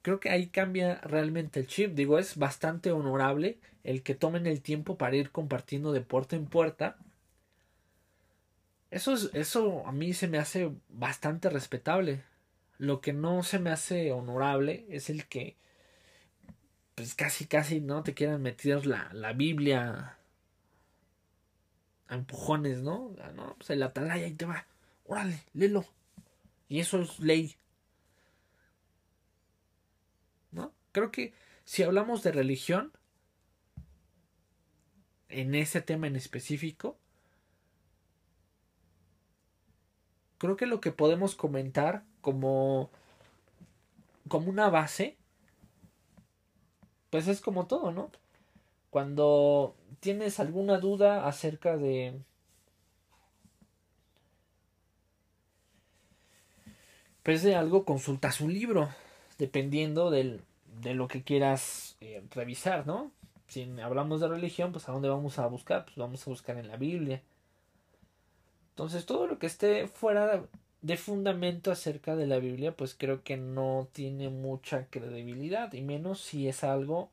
Creo 0.01 0.19
que 0.19 0.29
ahí 0.29 0.47
cambia 0.47 0.99
realmente 1.01 1.59
el 1.59 1.67
chip. 1.67 1.93
Digo, 1.93 2.19
es 2.19 2.37
bastante 2.37 2.91
honorable 2.91 3.59
el 3.83 4.03
que 4.03 4.15
tomen 4.15 4.47
el 4.47 4.61
tiempo 4.61 4.97
para 4.97 5.15
ir 5.15 5.31
compartiendo 5.31 5.91
de 5.91 6.01
puerta 6.01 6.35
en 6.35 6.45
puerta. 6.45 6.97
Eso, 8.89 9.13
es, 9.13 9.29
eso 9.33 9.85
a 9.87 9.91
mí 9.91 10.13
se 10.13 10.27
me 10.27 10.37
hace 10.37 10.71
bastante 10.89 11.49
respetable. 11.49 12.23
Lo 12.77 12.99
que 13.01 13.13
no 13.13 13.43
se 13.43 13.59
me 13.59 13.69
hace 13.69 14.11
honorable 14.11 14.85
es 14.89 15.09
el 15.09 15.27
que 15.27 15.55
pues 16.95 17.15
casi, 17.15 17.45
casi 17.45 17.79
no 17.79 18.03
te 18.03 18.13
quieran 18.13 18.41
meter 18.41 18.85
la, 18.85 19.09
la 19.13 19.33
Biblia 19.33 20.17
a 22.07 22.15
empujones, 22.15 22.81
¿no? 22.81 23.15
Ah, 23.21 23.31
no, 23.33 23.55
pues 23.57 23.69
el 23.71 23.81
atalaya 23.83 24.27
y 24.27 24.33
te 24.33 24.45
va, 24.45 24.65
órale, 25.05 25.41
léelo. 25.53 25.85
Y 26.69 26.79
eso 26.79 27.01
es 27.01 27.19
ley. 27.19 27.55
¿No? 30.51 30.73
Creo 30.91 31.11
que 31.11 31.33
si 31.63 31.83
hablamos 31.83 32.23
de 32.23 32.31
religión, 32.31 32.91
en 35.29 35.55
ese 35.55 35.81
tema 35.81 36.07
en 36.07 36.15
específico, 36.15 36.97
creo 40.37 40.57
que 40.57 40.65
lo 40.65 40.81
que 40.81 40.91
podemos 40.91 41.35
comentar 41.35 42.03
como, 42.21 42.89
como 44.27 44.49
una 44.49 44.69
base 44.69 45.17
pues 47.11 47.27
es 47.27 47.41
como 47.41 47.67
todo, 47.67 47.91
¿no? 47.91 48.09
Cuando 48.89 49.75
tienes 49.99 50.39
alguna 50.39 50.79
duda 50.79 51.27
acerca 51.27 51.77
de 51.77 52.19
pues 57.21 57.43
de 57.43 57.55
algo 57.55 57.85
consultas 57.85 58.41
un 58.41 58.53
libro 58.53 58.89
dependiendo 59.37 60.09
del, 60.09 60.41
de 60.81 60.93
lo 60.93 61.07
que 61.07 61.23
quieras 61.23 61.97
eh, 62.01 62.23
revisar, 62.31 62.87
¿no? 62.87 63.11
Si 63.47 63.63
hablamos 63.81 64.21
de 64.21 64.27
religión, 64.27 64.71
pues 64.71 64.87
a 64.87 64.91
dónde 64.91 65.09
vamos 65.09 65.39
a 65.39 65.47
buscar? 65.47 65.85
Pues 65.85 65.97
vamos 65.97 66.25
a 66.25 66.29
buscar 66.29 66.57
en 66.57 66.67
la 66.67 66.77
Biblia. 66.77 67.21
Entonces 68.71 69.05
todo 69.05 69.27
lo 69.27 69.39
que 69.39 69.47
esté 69.47 69.87
fuera 69.87 70.43
de 70.81 70.97
fundamento 70.97 71.71
acerca 71.71 72.15
de 72.15 72.27
la 72.27 72.39
Biblia, 72.39 72.75
pues 72.75 72.95
creo 72.95 73.23
que 73.23 73.37
no 73.37 73.87
tiene 73.93 74.29
mucha 74.29 74.87
credibilidad, 74.87 75.71
y 75.73 75.81
menos 75.81 76.21
si 76.21 76.47
es 76.47 76.63
algo 76.63 77.09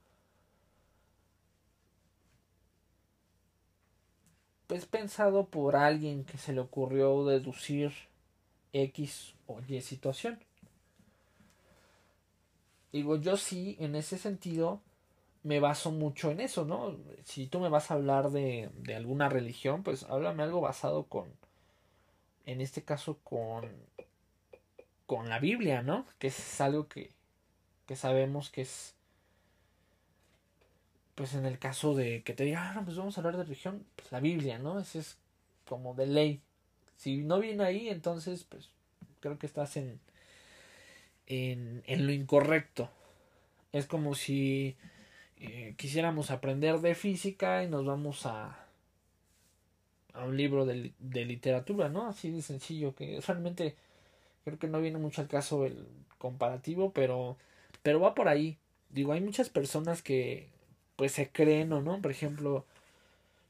pues 4.66 4.86
pensado 4.86 5.46
por 5.46 5.76
alguien 5.76 6.24
que 6.24 6.38
se 6.38 6.52
le 6.52 6.60
ocurrió 6.60 7.24
deducir 7.24 7.92
X 8.72 9.34
o 9.46 9.60
Y 9.66 9.80
situación. 9.80 10.38
Digo, 12.92 13.16
yo 13.16 13.36
sí, 13.36 13.76
en 13.80 13.94
ese 13.94 14.18
sentido, 14.18 14.82
me 15.42 15.60
baso 15.60 15.90
mucho 15.90 16.30
en 16.30 16.40
eso, 16.40 16.64
¿no? 16.64 16.96
Si 17.24 17.46
tú 17.46 17.60
me 17.60 17.68
vas 17.68 17.90
a 17.90 17.94
hablar 17.94 18.30
de, 18.30 18.70
de 18.76 18.94
alguna 18.96 19.28
religión, 19.28 19.82
pues 19.82 20.04
háblame 20.04 20.42
algo 20.42 20.60
basado 20.60 21.04
con, 21.06 21.28
en 22.46 22.60
este 22.60 22.82
caso 22.82 23.18
con, 23.24 23.70
con 25.06 25.28
la 25.28 25.38
Biblia, 25.38 25.82
¿no? 25.82 26.06
Que 26.18 26.28
es 26.28 26.60
algo 26.60 26.88
que, 26.88 27.12
que 27.86 27.96
sabemos 27.96 28.50
que 28.50 28.62
es, 28.62 28.94
pues 31.14 31.34
en 31.34 31.46
el 31.46 31.58
caso 31.58 31.94
de 31.94 32.22
que 32.22 32.32
te 32.34 32.44
diga, 32.44 32.72
ah, 32.76 32.82
pues 32.84 32.96
vamos 32.96 33.16
a 33.16 33.20
hablar 33.20 33.36
de 33.36 33.44
religión, 33.44 33.84
pues 33.96 34.12
la 34.12 34.20
Biblia, 34.20 34.58
¿no? 34.58 34.78
Ese 34.78 35.00
es 35.00 35.18
como 35.66 35.94
de 35.94 36.06
ley. 36.06 36.42
Si 36.96 37.18
no 37.18 37.38
viene 37.40 37.64
ahí, 37.64 37.88
entonces, 37.88 38.44
pues 38.44 38.70
creo 39.20 39.38
que 39.38 39.46
estás 39.46 39.76
en, 39.76 40.00
en, 41.28 42.06
lo 42.06 42.12
incorrecto. 42.12 42.90
Es 43.72 43.86
como 43.86 44.14
si 44.14 44.76
eh, 45.38 45.74
quisiéramos 45.76 46.30
aprender 46.30 46.80
de 46.80 46.94
física 46.94 47.62
y 47.62 47.68
nos 47.68 47.84
vamos 47.84 48.26
a, 48.26 48.66
a 50.14 50.24
un 50.24 50.36
libro 50.36 50.66
de, 50.66 50.92
de, 50.98 51.24
literatura, 51.24 51.88
¿no? 51.88 52.08
Así 52.08 52.30
de 52.30 52.42
sencillo, 52.42 52.94
que 52.94 53.20
realmente 53.26 53.76
creo 54.44 54.58
que 54.58 54.68
no 54.68 54.80
viene 54.80 54.98
mucho 54.98 55.20
al 55.20 55.28
caso 55.28 55.66
el 55.66 55.86
comparativo, 56.18 56.92
pero, 56.92 57.36
pero 57.82 58.00
va 58.00 58.14
por 58.14 58.28
ahí. 58.28 58.58
Digo, 58.90 59.12
hay 59.12 59.20
muchas 59.20 59.50
personas 59.50 60.02
que 60.02 60.48
pues 60.96 61.12
se 61.12 61.30
creen 61.30 61.72
o 61.72 61.80
no, 61.80 62.00
por 62.02 62.10
ejemplo, 62.10 62.64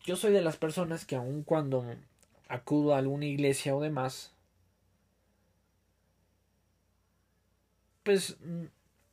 yo 0.05 0.17
soy 0.17 0.33
de 0.33 0.43
las 0.43 0.57
personas 0.57 1.07
que 1.07 1.17
aun 1.17 1.43
cuando 1.43 1.87
acudo 2.49 2.95
a 2.95 2.99
alguna 2.99 3.27
iglesia 3.27 3.75
o 3.75 3.81
demás, 3.81 4.33
pues 8.09 8.39
mm, 8.41 8.65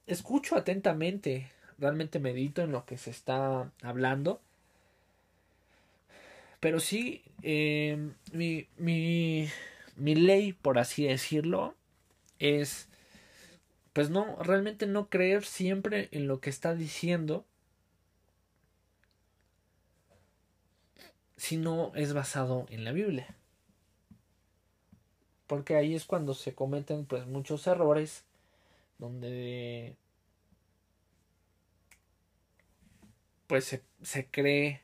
escucho 0.07 0.55
atentamente, 0.55 1.51
realmente 1.77 2.19
medito 2.19 2.61
en 2.61 2.71
lo 2.71 2.85
que 2.85 2.97
se 2.97 3.09
está 3.09 3.69
hablando 3.81 4.39
pero 6.65 6.79
sí, 6.79 7.21
eh, 7.43 8.11
mi, 8.33 8.67
mi, 8.77 9.47
mi 9.97 10.15
ley, 10.15 10.51
por 10.51 10.79
así 10.79 11.05
decirlo, 11.05 11.75
es, 12.39 12.89
pues 13.93 14.09
no, 14.09 14.35
realmente 14.41 14.87
no 14.87 15.07
creer 15.07 15.45
siempre 15.45 16.09
en 16.11 16.27
lo 16.27 16.39
que 16.39 16.49
está 16.49 16.73
diciendo, 16.73 17.45
si 21.37 21.57
no 21.57 21.91
es 21.93 22.13
basado 22.13 22.65
en 22.71 22.83
la 22.83 22.93
Biblia. 22.93 23.35
Porque 25.45 25.75
ahí 25.75 25.93
es 25.93 26.05
cuando 26.05 26.33
se 26.33 26.55
cometen 26.55 27.05
pues 27.05 27.27
muchos 27.27 27.67
errores 27.67 28.24
donde 28.97 29.97
pues 33.47 33.65
se, 33.65 33.83
se 34.01 34.27
cree 34.27 34.81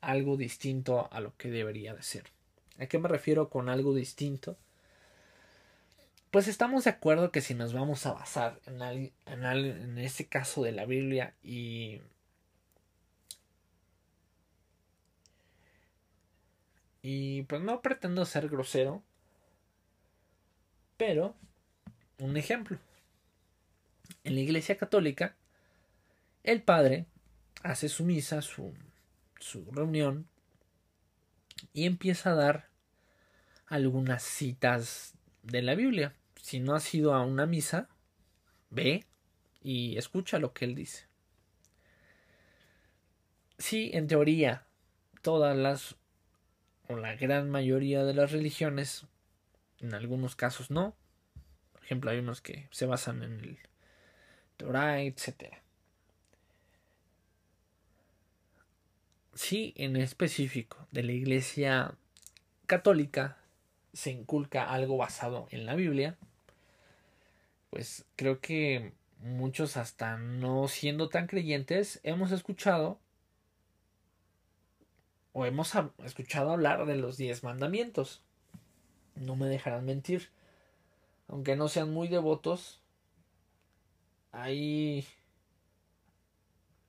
algo 0.00 0.36
distinto 0.36 1.08
a 1.12 1.20
lo 1.20 1.36
que 1.36 1.50
debería 1.50 1.94
de 1.94 2.02
ser. 2.02 2.24
¿A 2.78 2.86
qué 2.86 2.98
me 2.98 3.08
refiero 3.08 3.48
con 3.48 3.68
algo 3.68 3.94
distinto? 3.94 4.56
pues 6.36 6.48
estamos 6.48 6.84
de 6.84 6.90
acuerdo 6.90 7.32
que 7.32 7.40
si 7.40 7.54
nos 7.54 7.72
vamos 7.72 8.04
a 8.04 8.12
basar 8.12 8.60
en, 8.66 8.82
en, 8.82 9.44
en 9.44 9.96
este 9.96 10.26
caso 10.26 10.62
de 10.62 10.72
la 10.72 10.84
Biblia 10.84 11.34
y 11.42 12.02
y 17.00 17.44
pues 17.44 17.62
no 17.62 17.80
pretendo 17.80 18.26
ser 18.26 18.50
grosero 18.50 19.02
pero 20.98 21.34
un 22.18 22.36
ejemplo 22.36 22.78
en 24.24 24.34
la 24.34 24.40
iglesia 24.40 24.76
católica 24.76 25.36
el 26.42 26.62
padre 26.62 27.06
hace 27.62 27.88
su 27.88 28.04
misa 28.04 28.42
su, 28.42 28.72
su 29.40 29.70
reunión 29.72 30.28
y 31.72 31.86
empieza 31.86 32.30
a 32.30 32.34
dar 32.34 32.68
algunas 33.66 34.22
citas 34.22 35.14
de 35.42 35.62
la 35.62 35.74
Biblia. 35.74 36.14
Si 36.40 36.60
no 36.60 36.74
has 36.74 36.94
ido 36.94 37.14
a 37.14 37.24
una 37.24 37.46
misa, 37.46 37.88
ve 38.70 39.04
y 39.62 39.96
escucha 39.98 40.38
lo 40.38 40.52
que 40.52 40.64
él 40.64 40.74
dice. 40.74 41.08
Sí, 43.58 43.90
en 43.94 44.06
teoría, 44.06 44.66
todas 45.22 45.56
las 45.56 45.96
o 46.88 46.96
la 46.96 47.16
gran 47.16 47.50
mayoría 47.50 48.04
de 48.04 48.14
las 48.14 48.30
religiones, 48.30 49.06
en 49.80 49.94
algunos 49.94 50.36
casos 50.36 50.70
no. 50.70 50.94
Por 51.72 51.82
ejemplo, 51.82 52.10
hay 52.10 52.18
unos 52.18 52.40
que 52.40 52.68
se 52.70 52.86
basan 52.86 53.24
en 53.24 53.40
el 53.40 53.58
Torah, 54.56 55.02
etc. 55.02 55.54
Sí, 59.34 59.74
en 59.76 59.96
específico 59.96 60.86
de 60.92 61.02
la 61.02 61.12
Iglesia 61.12 61.94
Católica 62.66 63.36
se 63.92 64.10
inculca 64.10 64.70
algo 64.70 64.96
basado 64.96 65.46
en 65.50 65.66
la 65.66 65.74
Biblia, 65.74 66.16
pues 67.70 68.06
creo 68.16 68.40
que 68.40 68.92
muchos 69.20 69.76
hasta 69.76 70.16
no 70.16 70.68
siendo 70.68 71.08
tan 71.08 71.26
creyentes 71.26 72.00
hemos 72.02 72.32
escuchado 72.32 72.98
o 75.32 75.44
hemos 75.44 75.72
escuchado 76.04 76.52
hablar 76.52 76.86
de 76.86 76.96
los 76.96 77.18
diez 77.18 77.44
mandamientos. 77.44 78.22
No 79.16 79.36
me 79.36 79.48
dejarán 79.48 79.84
mentir. 79.84 80.30
Aunque 81.28 81.56
no 81.56 81.68
sean 81.68 81.92
muy 81.92 82.08
devotos, 82.08 82.80
ahí 84.36 85.06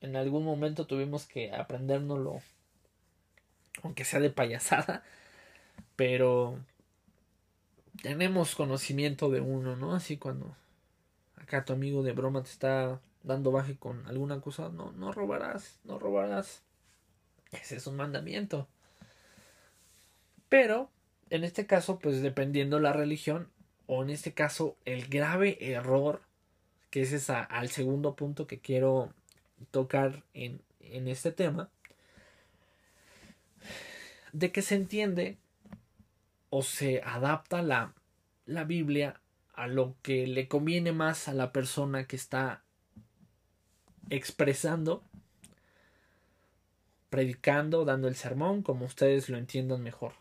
en 0.02 0.16
algún 0.16 0.44
momento 0.44 0.86
tuvimos 0.86 1.26
que 1.26 1.52
aprendérnoslo, 1.52 2.42
aunque 3.84 4.06
sea 4.06 4.20
de 4.20 4.30
payasada, 4.30 5.04
pero 5.96 6.60
tenemos 8.02 8.56
conocimiento 8.56 9.30
de 9.30 9.42
uno, 9.42 9.76
¿no? 9.76 9.96
Así 9.96 10.18
cuando 10.18 10.56
acá 11.36 11.66
tu 11.66 11.74
amigo 11.74 12.04
de 12.04 12.12
broma 12.12 12.44
te 12.44 12.50
está 12.50 13.00
dando 13.24 13.52
baje 13.52 13.78
con 13.78 14.06
alguna 14.08 14.40
cosa, 14.42 14.70
no, 14.70 14.92
no 14.92 15.12
robarás, 15.12 15.80
no 15.84 16.00
robarás. 16.00 16.62
Ese 17.52 17.78
es 17.78 17.88
un 17.88 17.96
mandamiento. 17.96 18.68
Pero, 20.50 20.90
en 21.30 21.44
este 21.44 21.66
caso, 21.66 22.00
pues 22.00 22.22
dependiendo 22.22 22.80
la 22.80 22.94
religión, 22.94 23.50
o 23.86 24.04
en 24.04 24.10
este 24.10 24.34
caso, 24.34 24.78
el 24.86 25.08
grave 25.08 25.58
error, 25.60 26.22
que 26.90 27.02
es 27.02 27.12
esa, 27.12 27.44
al 27.44 27.70
segundo 27.70 28.16
punto 28.16 28.48
que 28.48 28.60
quiero 28.60 29.14
tocar 29.72 30.24
en, 30.34 30.62
en 30.80 31.08
este 31.08 31.32
tema, 31.32 31.70
de 34.34 34.52
que 34.52 34.62
se 34.62 34.76
entiende 34.76 35.38
o 36.50 36.62
se 36.62 37.02
adapta 37.02 37.62
la, 37.62 37.94
la 38.46 38.64
Biblia 38.64 39.20
a 39.54 39.68
lo 39.68 39.96
que 40.02 40.28
le 40.28 40.48
conviene 40.48 40.92
más 40.92 41.28
a 41.28 41.34
la 41.34 41.52
persona 41.52 42.06
que 42.06 42.16
está 42.16 42.64
expresando, 44.10 45.04
predicando, 47.10 47.84
dando 47.84 48.08
el 48.08 48.16
sermón, 48.16 48.62
como 48.62 48.86
ustedes 48.86 49.30
lo 49.30 49.38
entiendan 49.38 49.82
mejor. 49.82 50.14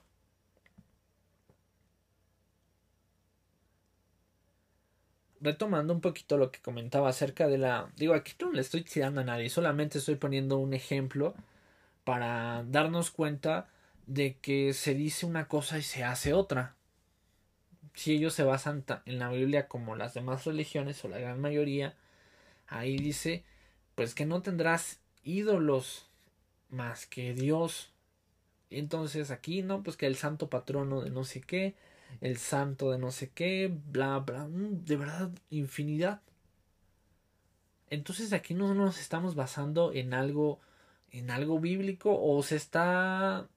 Retomando 5.47 5.95
un 5.95 6.01
poquito 6.01 6.37
lo 6.39 6.51
que 6.51 6.59
comentaba 6.59 7.09
acerca 7.09 7.47
de 7.47 7.57
la... 7.57 7.89
Digo, 7.95 8.15
aquí 8.15 8.33
no 8.41 8.51
le 8.51 8.61
estoy 8.61 8.83
tirando 8.83 9.21
a 9.21 9.25
nadie, 9.25 9.49
solamente 9.49 9.99
estoy 9.99 10.17
poniendo 10.17 10.59
un 10.59 10.75
ejemplo 10.75 11.37
para 12.03 12.65
darnos 12.65 13.13
cuenta 13.13 13.69
de 14.07 14.39
que 14.39 14.73
se 14.73 14.95
dice 14.95 15.25
una 15.25 15.47
cosa 15.47 15.79
y 15.79 15.83
se 15.83 16.03
hace 16.03 16.33
otra. 16.33 16.75
Si 17.95 18.13
ellos 18.13 18.35
se 18.35 18.43
basan 18.43 18.85
en 19.05 19.21
la 19.21 19.31
Biblia 19.31 19.69
como 19.69 19.95
las 19.95 20.15
demás 20.15 20.45
religiones 20.47 21.05
o 21.05 21.09
la 21.09 21.21
gran 21.21 21.41
mayoría, 21.41 21.95
ahí 22.67 22.97
dice 22.97 23.45
pues 23.95 24.17
que 24.17 24.27
no 24.27 24.43
tendrás 24.43 24.99
ídolos 25.23 26.09
más 26.71 27.07
que 27.07 27.35
Dios. 27.35 27.93
Entonces 28.69 29.31
aquí 29.31 29.63
no, 29.63 29.85
pues 29.85 29.97
que 29.97 30.07
el 30.07 30.17
santo 30.17 30.51
patrono 30.51 31.03
de 31.03 31.11
no 31.11 31.23
sé 31.23 31.41
qué, 31.41 31.77
el 32.21 32.39
santo 32.39 32.91
de 32.93 32.99
no 32.99 33.11
sé 33.13 33.31
qué, 33.31 33.73
bla, 33.91 34.19
bla, 34.21 34.47
mm, 34.47 34.85
de 34.85 34.97
verdad, 34.97 35.31
infinidad. 35.51 36.21
Entonces 37.91 38.33
aquí 38.33 38.55
no 38.55 38.75
nos 38.75 39.01
estamos 39.01 39.35
basando 39.35 39.93
en 39.93 40.15
algo, 40.15 40.61
en 41.11 41.31
algo 41.31 41.61
bíblico 41.61 42.19
o 42.21 42.43
se 42.43 42.57
está 42.57 43.49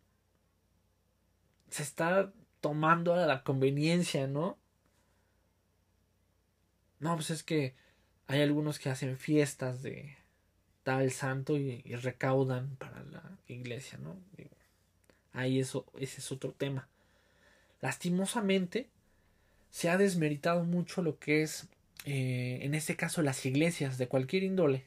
se 1.70 1.84
está 1.84 2.34
tomando 2.62 3.14
a 3.14 3.26
la 3.26 3.44
conveniencia, 3.44 4.28
¿no? 4.28 4.58
No, 7.00 7.16
pues 7.16 7.30
es 7.30 7.44
que 7.44 7.76
hay 8.28 8.42
algunos 8.42 8.80
que 8.80 8.90
hacen 8.90 9.18
fiestas 9.18 9.82
de 9.82 10.18
tal 10.84 11.12
santo 11.12 11.58
y, 11.58 11.82
recaudan 11.96 12.76
para 12.78 13.04
la 13.04 13.38
iglesia, 13.48 13.98
¿no? 14.00 14.18
ahí 15.34 15.60
eso, 15.60 15.86
ese 15.98 16.20
es 16.20 16.32
otro 16.32 16.52
tema. 16.52 16.88
Lastimosamente, 17.82 18.90
se 19.70 19.90
ha 19.90 19.98
desmeritado 19.98 20.64
mucho 20.64 21.02
lo 21.02 21.20
que 21.20 21.44
es, 21.44 21.68
eh, 22.06 22.60
en 22.62 22.76
este 22.76 22.96
caso, 22.96 23.22
las 23.22 23.46
iglesias 23.46 23.98
de 23.98 24.08
cualquier 24.08 24.44
índole. 24.44 24.86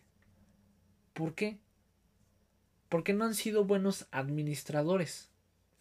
¿Por 1.14 1.34
qué? 1.34 1.58
Porque 2.88 3.12
no 3.12 3.24
han 3.24 3.34
sido 3.34 3.64
buenos 3.64 4.06
administradores. 4.10 5.28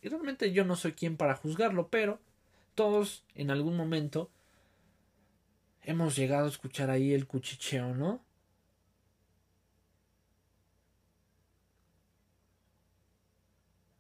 Y 0.02 0.10
realmente 0.10 0.52
yo 0.52 0.66
no 0.66 0.76
soy 0.76 0.94
quien 0.94 1.18
para 1.18 1.36
juzgarlo, 1.36 1.90
pero 1.90 2.20
todos 2.76 3.24
en 3.36 3.52
algún 3.52 3.76
momento 3.76 4.30
hemos 5.84 6.16
llegado 6.16 6.46
a 6.46 6.50
escuchar 6.50 6.90
ahí 6.90 7.14
el 7.14 7.28
cuchicheo, 7.28 7.94
¿no? 7.96 8.22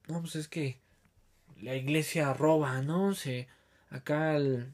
No, 0.07 0.19
pues 0.21 0.35
es 0.35 0.47
que 0.47 0.77
la 1.61 1.75
iglesia 1.75 2.33
roba, 2.33 2.81
¿no? 2.81 3.13
Se, 3.13 3.47
acá 3.89 4.35
el, 4.35 4.71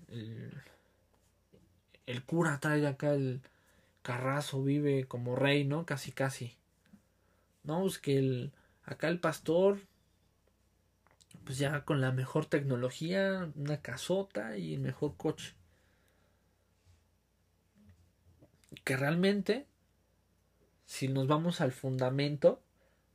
el, 2.06 2.24
cura 2.24 2.60
trae 2.60 2.86
acá 2.88 3.14
el 3.14 3.42
carrazo, 4.02 4.64
vive 4.64 5.06
como 5.06 5.36
rey, 5.36 5.66
¿no? 5.66 5.86
Casi, 5.86 6.12
casi. 6.12 6.56
No, 7.64 7.82
pues 7.82 8.00
que 8.00 8.18
el, 8.18 8.52
acá 8.86 9.10
el 9.10 9.20
pastor 9.20 9.80
pues 11.48 11.60
ya 11.60 11.86
con 11.86 12.02
la 12.02 12.12
mejor 12.12 12.46
tecnología, 12.46 13.50
una 13.56 13.82
casota 13.82 14.58
y 14.58 14.74
el 14.74 14.82
mejor 14.82 15.16
coche. 15.16 15.54
Que 18.84 18.98
realmente, 18.98 19.66
si 20.86 21.08
nos 21.08 21.28
vamos 21.28 21.62
al 21.62 21.72
fundamento, 21.72 22.62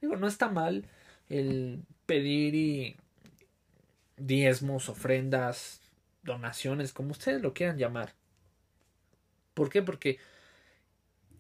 digo, 0.01 0.17
no 0.17 0.27
está 0.27 0.49
mal 0.49 0.87
el 1.29 1.85
pedir 2.07 2.55
y 2.55 2.97
diezmos, 4.27 4.89
ofrendas, 4.89 5.81
donaciones, 6.23 6.93
como 6.93 7.13
ustedes 7.13 7.43
lo 7.43 7.55
quieran 7.55 7.79
llamar. 7.79 8.15
¿Por 9.55 9.69
qué? 9.69 9.83
Porque 9.83 10.19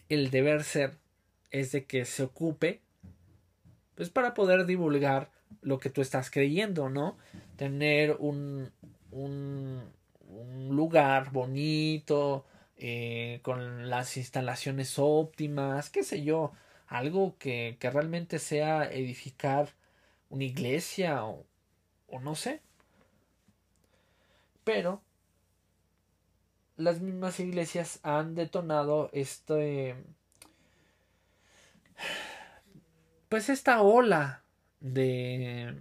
el 0.08 0.30
deber 0.30 0.64
ser 0.64 0.98
es 1.50 1.72
de 1.72 1.84
que 1.84 2.04
se 2.04 2.24
ocupe, 2.24 2.80
pues 3.94 4.10
para 4.10 4.34
poder 4.34 4.66
divulgar 4.66 5.30
lo 5.60 5.78
que 5.78 5.90
tú 5.90 6.00
estás 6.00 6.30
creyendo, 6.30 6.88
¿no? 6.88 7.16
Tener 7.56 8.16
un, 8.18 8.70
un, 9.10 9.90
lugar 10.70 11.30
bonito, 11.30 12.46
eh, 12.76 13.40
con 13.42 13.90
las 13.90 14.16
instalaciones 14.16 14.94
óptimas, 14.98 15.90
qué 15.90 16.02
sé 16.02 16.22
yo, 16.24 16.52
algo 16.86 17.36
que, 17.38 17.76
que 17.78 17.90
realmente 17.90 18.38
sea 18.38 18.90
edificar 18.90 19.68
una 20.30 20.44
iglesia 20.44 21.24
o, 21.24 21.46
o 22.08 22.20
no 22.20 22.34
sé. 22.34 22.62
Pero 24.64 25.02
las 26.76 27.00
mismas 27.00 27.40
iglesias 27.40 28.00
han 28.02 28.34
detonado 28.34 29.10
este 29.12 29.96
pues 33.28 33.48
esta 33.48 33.82
ola 33.82 34.42
de 34.80 35.74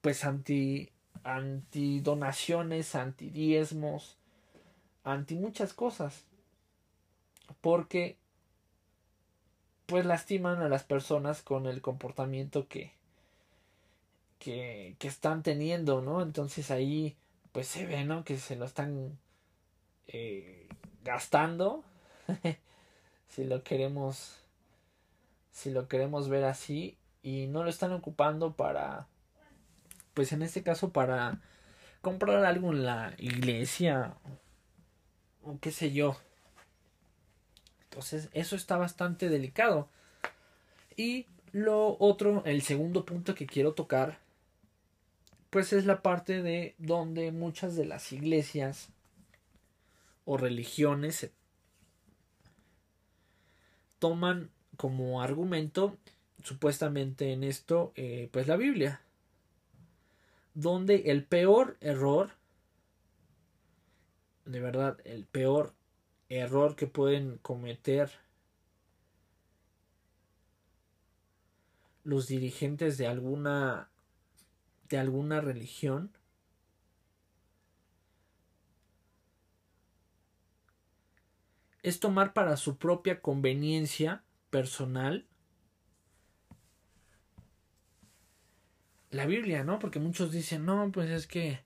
pues 0.00 0.24
anti 0.24 0.90
anti 1.26 2.00
donaciones, 2.00 2.94
anti 2.94 3.30
diezmos, 3.30 4.16
ante 5.04 5.34
muchas 5.34 5.74
cosas. 5.74 6.24
Porque 7.60 8.16
pues 9.86 10.04
lastiman 10.04 10.60
a 10.62 10.68
las 10.68 10.84
personas 10.84 11.42
con 11.42 11.66
el 11.66 11.80
comportamiento 11.80 12.66
que, 12.68 12.92
que, 14.38 14.96
que 14.98 15.08
están 15.08 15.42
teniendo, 15.42 16.02
¿no? 16.02 16.22
Entonces 16.22 16.70
ahí 16.70 17.16
pues 17.56 17.68
se 17.68 17.86
ve, 17.86 18.04
¿no? 18.04 18.22
Que 18.22 18.36
se 18.36 18.54
lo 18.54 18.66
están 18.66 19.18
eh, 20.08 20.68
gastando. 21.02 21.84
si 23.28 23.44
lo 23.44 23.62
queremos 23.62 24.44
si 25.52 25.70
lo 25.70 25.88
queremos 25.88 26.28
ver 26.28 26.44
así 26.44 26.98
y 27.22 27.46
no 27.46 27.64
lo 27.64 27.70
están 27.70 27.92
ocupando 27.92 28.52
para 28.52 29.06
pues 30.12 30.32
en 30.32 30.42
este 30.42 30.62
caso 30.62 30.90
para 30.90 31.40
comprar 32.02 32.44
algo 32.44 32.72
en 32.72 32.84
la 32.84 33.14
iglesia 33.16 34.18
o 35.42 35.58
qué 35.58 35.70
sé 35.70 35.92
yo 35.92 36.14
entonces 37.84 38.28
eso 38.34 38.54
está 38.54 38.76
bastante 38.76 39.30
delicado 39.30 39.88
y 40.94 41.24
lo 41.52 41.96
otro 42.00 42.42
el 42.44 42.60
segundo 42.60 43.06
punto 43.06 43.34
que 43.34 43.46
quiero 43.46 43.72
tocar 43.72 44.25
pues 45.50 45.72
es 45.72 45.86
la 45.86 46.02
parte 46.02 46.42
de 46.42 46.74
donde 46.78 47.32
muchas 47.32 47.76
de 47.76 47.86
las 47.86 48.12
iglesias 48.12 48.88
o 50.24 50.36
religiones 50.36 51.30
toman 53.98 54.50
como 54.76 55.22
argumento 55.22 55.96
supuestamente 56.42 57.32
en 57.32 57.44
esto 57.44 57.92
eh, 57.96 58.28
pues 58.32 58.46
la 58.46 58.56
Biblia 58.56 59.00
donde 60.54 61.10
el 61.10 61.24
peor 61.24 61.76
error 61.80 62.30
de 64.44 64.60
verdad 64.60 64.98
el 65.04 65.24
peor 65.24 65.74
error 66.28 66.76
que 66.76 66.86
pueden 66.86 67.38
cometer 67.38 68.10
los 72.04 72.28
dirigentes 72.28 72.98
de 72.98 73.06
alguna 73.06 73.88
de 74.88 74.98
alguna 74.98 75.40
religión 75.40 76.12
es 81.82 82.00
tomar 82.00 82.32
para 82.32 82.56
su 82.56 82.78
propia 82.78 83.20
conveniencia 83.20 84.24
personal 84.50 85.26
la 89.10 89.26
Biblia, 89.26 89.64
¿no? 89.64 89.78
Porque 89.78 89.98
muchos 89.98 90.32
dicen, 90.32 90.64
no, 90.64 90.90
pues 90.92 91.10
es 91.10 91.26
que 91.26 91.60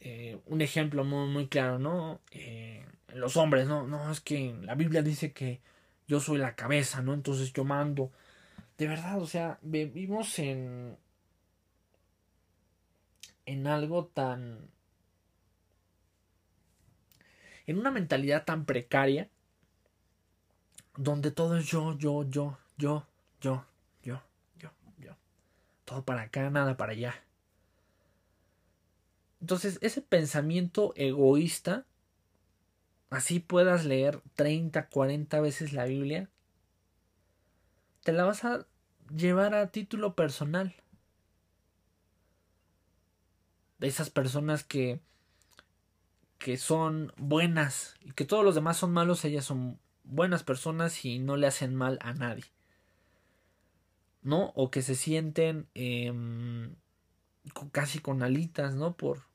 eh, 0.00 0.38
un 0.46 0.60
ejemplo 0.62 1.04
muy, 1.04 1.28
muy 1.28 1.48
claro, 1.48 1.78
¿no? 1.78 2.20
Eh, 2.32 2.84
los 3.14 3.36
hombres, 3.36 3.66
¿no? 3.66 3.86
No, 3.86 4.10
es 4.10 4.20
que 4.20 4.54
la 4.62 4.74
Biblia 4.74 5.02
dice 5.02 5.32
que 5.32 5.60
yo 6.06 6.20
soy 6.20 6.38
la 6.38 6.54
cabeza, 6.56 7.02
¿no? 7.02 7.14
Entonces 7.14 7.52
yo 7.52 7.64
mando. 7.64 8.10
De 8.78 8.86
verdad, 8.88 9.20
o 9.20 9.26
sea, 9.26 9.58
vivimos 9.62 10.38
en 10.38 10.96
en 13.50 13.66
algo 13.66 14.06
tan 14.06 14.70
en 17.66 17.78
una 17.78 17.90
mentalidad 17.90 18.44
tan 18.44 18.64
precaria 18.64 19.28
donde 20.96 21.30
todo 21.30 21.58
es 21.58 21.66
yo, 21.66 21.96
yo, 21.98 22.22
yo, 22.28 22.58
yo, 22.78 23.06
yo, 23.40 23.64
yo, 24.02 24.22
yo, 24.58 24.70
yo. 24.98 25.16
Todo 25.84 26.04
para 26.04 26.22
acá, 26.22 26.50
nada 26.50 26.76
para 26.76 26.92
allá. 26.92 27.14
Entonces, 29.40 29.78
ese 29.82 30.02
pensamiento 30.02 30.92
egoísta, 30.96 31.86
así 33.08 33.40
puedas 33.40 33.84
leer 33.84 34.20
30, 34.34 34.88
40 34.88 35.40
veces 35.40 35.72
la 35.72 35.86
Biblia, 35.86 36.28
te 38.02 38.12
la 38.12 38.24
vas 38.24 38.44
a 38.44 38.66
llevar 39.14 39.54
a 39.54 39.70
título 39.70 40.14
personal. 40.14 40.74
De 43.80 43.88
esas 43.88 44.10
personas 44.10 44.62
que 44.62 45.00
que 46.40 46.56
son 46.56 47.12
buenas 47.18 47.96
y 48.00 48.12
que 48.12 48.24
todos 48.24 48.42
los 48.42 48.54
demás 48.54 48.78
son 48.78 48.92
malos, 48.92 49.26
ellas 49.26 49.44
son 49.44 49.78
buenas 50.04 50.42
personas 50.42 51.04
y 51.04 51.18
no 51.18 51.36
le 51.36 51.46
hacen 51.46 51.74
mal 51.74 51.98
a 52.00 52.14
nadie. 52.14 52.46
¿No? 54.22 54.52
O 54.56 54.70
que 54.70 54.80
se 54.80 54.94
sienten 54.94 55.68
em, 55.74 56.74
casi 57.72 57.98
con 57.98 58.22
alitas, 58.22 58.74
¿no? 58.74 58.96
Por, 58.96 59.26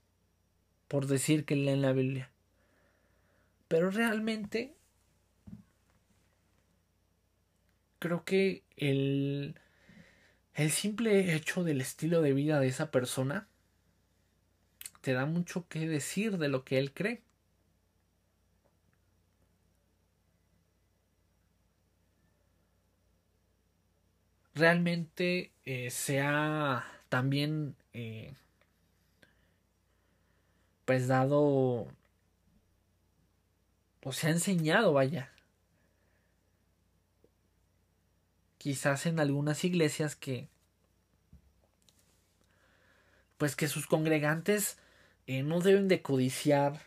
por 0.88 1.06
decir 1.06 1.46
que 1.46 1.56
leen 1.56 1.84
la 1.84 1.94
Biblia. 1.94 2.32
Pero 3.68 3.92
realmente 3.92 4.76
creo 8.00 8.26
que 8.26 8.64
el, 8.78 9.60
el 10.56 10.72
simple 10.72 11.36
hecho 11.36 11.64
del 11.64 11.82
estilo 11.82 12.24
de 12.24 12.34
vida 12.34 12.60
de 12.60 12.68
esa 12.68 12.90
persona 12.90 13.48
te 15.06 15.14
da 15.14 15.28
mucho 15.28 15.68
que 15.68 15.88
decir 15.88 16.40
de 16.40 16.48
lo 16.50 16.64
que 16.66 16.80
él 16.80 16.92
cree. 16.92 17.22
Realmente 24.56 25.52
eh, 25.66 25.92
se 25.92 26.22
ha 26.22 26.84
también 27.10 27.76
eh, 27.94 28.34
pues 30.86 31.08
dado 31.08 31.88
o 34.02 34.12
se 34.12 34.26
ha 34.26 34.32
enseñado, 34.32 34.92
vaya, 34.94 35.32
quizás 38.58 39.06
en 39.06 39.20
algunas 39.20 39.64
iglesias 39.64 40.16
que 40.16 40.50
pues 43.38 43.56
que 43.56 43.68
sus 43.68 43.86
congregantes 43.86 44.80
eh, 45.28 45.44
no 45.44 45.60
deben 45.60 45.88
de 45.88 46.02
codiciar 46.02 46.82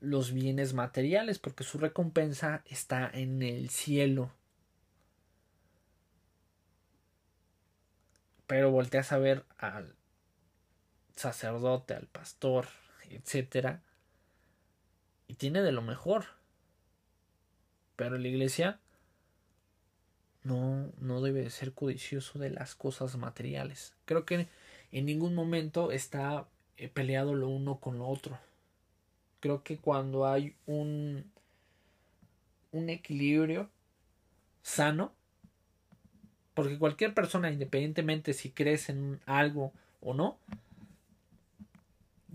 los 0.00 0.32
bienes 0.32 0.74
materiales 0.74 1.38
porque 1.38 1.64
su 1.64 1.78
recompensa 1.78 2.62
está 2.66 3.08
en 3.12 3.42
el 3.42 3.70
cielo. 3.70 4.32
Pero 8.46 8.70
volteas 8.70 9.12
a 9.12 9.18
ver 9.18 9.44
al 9.58 9.94
sacerdote, 11.14 11.94
al 11.94 12.06
pastor, 12.06 12.66
etcétera, 13.08 13.82
y 15.28 15.34
tiene 15.34 15.62
de 15.62 15.72
lo 15.72 15.82
mejor. 15.82 16.24
Pero 17.96 18.18
la 18.18 18.28
iglesia 18.28 18.80
no, 20.42 20.92
no 20.98 21.20
debe 21.20 21.42
de 21.42 21.50
ser 21.50 21.72
codicioso 21.72 22.38
de 22.38 22.50
las 22.50 22.74
cosas 22.74 23.16
materiales. 23.16 23.94
Creo 24.04 24.24
que 24.24 24.48
en 24.90 25.06
ningún 25.06 25.34
momento 25.34 25.92
está 25.92 26.48
peleado 26.88 27.34
lo 27.34 27.48
uno 27.48 27.78
con 27.78 27.98
lo 27.98 28.08
otro. 28.08 28.38
Creo 29.40 29.62
que 29.62 29.78
cuando 29.78 30.26
hay 30.26 30.54
un, 30.66 31.30
un 32.72 32.90
equilibrio 32.90 33.68
sano, 34.62 35.12
porque 36.54 36.78
cualquier 36.78 37.14
persona, 37.14 37.50
independientemente 37.50 38.32
si 38.32 38.50
crees 38.50 38.88
en 38.88 39.20
algo 39.26 39.72
o 40.00 40.14
no, 40.14 40.38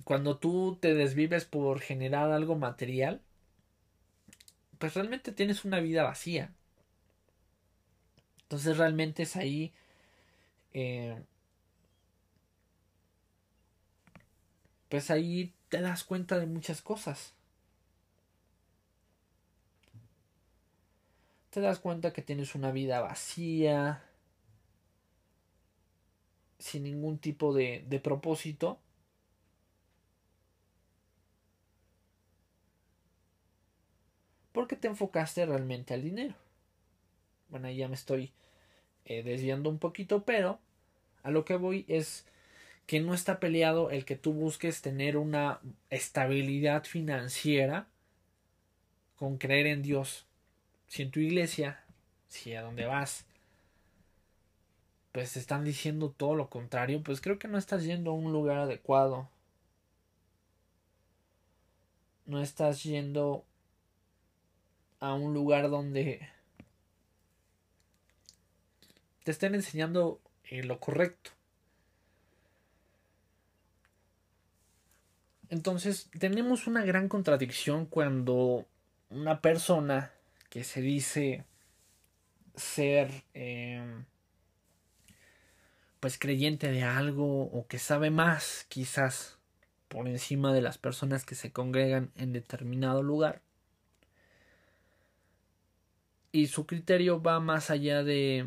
cuando 0.04 0.38
tú 0.38 0.78
te 0.80 0.94
desvives 0.94 1.46
por 1.46 1.82
generar 1.82 2.32
algo 2.32 2.56
material, 2.56 3.22
pues 4.80 4.94
realmente 4.94 5.32
tienes 5.32 5.66
una 5.66 5.80
vida 5.80 6.04
vacía. 6.04 6.52
Entonces 8.44 8.78
realmente 8.78 9.24
es 9.24 9.36
ahí 9.36 9.74
eh, 10.74 11.22
pues 14.90 15.12
ahí 15.12 15.54
te 15.70 15.82
das 15.82 16.04
cuenta 16.04 16.40
de 16.40 16.46
muchas 16.48 16.82
cosas. 16.82 17.34
Te 21.50 21.62
das 21.62 21.80
cuenta 21.80 22.14
que 22.14 22.22
tienes 22.22 22.56
una 22.56 22.72
vida 22.72 23.02
vacía, 23.02 24.04
sin 26.60 26.84
ningún 26.84 27.18
tipo 27.20 27.54
de, 27.54 27.84
de 27.88 28.00
propósito. 28.00 28.80
Porque 34.52 34.76
te 34.76 34.88
enfocaste 34.88 35.46
realmente 35.46 35.94
al 35.94 36.02
dinero. 36.04 36.36
Bueno, 37.50 37.68
ahí 37.68 37.78
ya 37.78 37.88
me 37.88 37.96
estoy 37.96 38.32
eh, 39.06 39.24
desviando 39.24 39.70
un 39.70 39.80
poquito, 39.80 40.24
pero 40.24 40.60
a 41.24 41.32
lo 41.32 41.46
que 41.46 41.56
voy 41.56 41.86
es 41.88 42.26
que 42.88 43.00
no 43.00 43.14
está 43.14 43.40
peleado 43.40 43.92
el 43.92 44.06
que 44.06 44.16
tú 44.16 44.34
busques 44.34 44.82
tener 44.82 45.18
una 45.18 45.60
estabilidad 45.92 46.86
financiera 46.86 47.88
con 49.18 49.38
creer 49.38 49.68
en 49.68 49.84
Dios. 49.84 50.26
Si 50.88 51.04
en 51.04 51.12
tu 51.12 51.20
iglesia, 51.20 51.84
si 52.28 52.56
a 52.56 52.64
donde 52.64 52.86
vas, 52.86 53.26
pues 55.12 55.34
te 55.34 55.40
están 55.40 55.64
diciendo 55.64 56.14
todo 56.16 56.34
lo 56.36 56.50
contrario, 56.50 57.04
pues 57.04 57.22
creo 57.22 57.38
que 57.38 57.48
no 57.48 57.60
estás 57.60 57.84
yendo 57.84 58.12
a 58.12 58.16
un 58.16 58.32
lugar 58.32 58.58
adecuado. 58.58 59.30
no 62.28 62.42
estás 62.42 62.84
yendo 62.84 63.46
a 65.00 65.14
un 65.14 65.34
lugar 65.34 65.70
donde 65.70 66.30
te 69.24 69.32
estén 69.32 69.56
enseñando 69.56 70.20
eh, 70.44 70.64
lo 70.64 70.80
correcto. 70.80 71.32
Entonces 75.50 76.10
tenemos 76.20 76.68
una 76.68 76.84
gran 76.84 77.08
contradicción 77.08 77.86
cuando 77.86 78.66
una 79.10 79.42
persona 79.42 80.12
que 80.50 80.64
se 80.64 80.82
dice 80.82 81.46
ser 82.56 83.24
em, 83.34 84.06
pues 86.00 86.18
creyente 86.18 86.72
de 86.72 86.84
algo 86.84 87.44
o 87.44 87.68
que 87.68 87.80
sabe 87.80 88.10
más 88.10 88.66
quizás 88.70 89.38
por 89.88 90.08
encima 90.08 90.54
de 90.54 90.62
las 90.62 90.78
personas 90.78 91.24
que 91.26 91.36
se 91.36 91.52
congregan 91.52 92.12
en 92.16 92.34
determinado 92.34 93.04
lugar 93.04 93.42
y 96.32 96.48
su 96.48 96.66
criterio 96.66 97.22
va 97.22 97.40
más 97.40 97.70
allá 97.70 98.04
de 98.04 98.46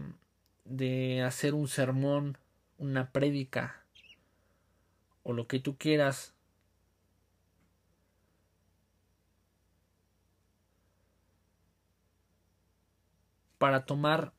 de 0.71 1.23
hacer 1.23 1.55
un 1.55 1.67
sermón, 1.67 2.39
una 2.79 3.11
prédica 3.11 3.83
o 5.23 5.33
lo 5.33 5.47
que 5.49 5.59
tú 5.59 5.77
quieras 5.77 6.33
para 13.61 13.85
tomar 13.85 14.33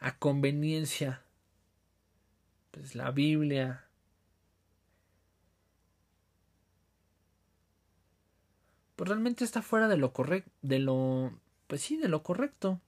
a 0.00 0.18
conveniencia 0.18 1.22
pues 2.72 2.94
la 2.94 3.10
Biblia. 3.10 3.86
Pues 8.96 9.08
realmente 9.08 9.44
está 9.44 9.62
fuera 9.62 9.88
de 9.88 9.96
lo 9.96 10.12
correcto 10.12 10.50
de 10.60 10.78
lo 10.78 11.32
pues 11.68 11.80
sí 11.80 11.96
de 11.96 12.08
lo 12.08 12.22
correcto. 12.22 12.82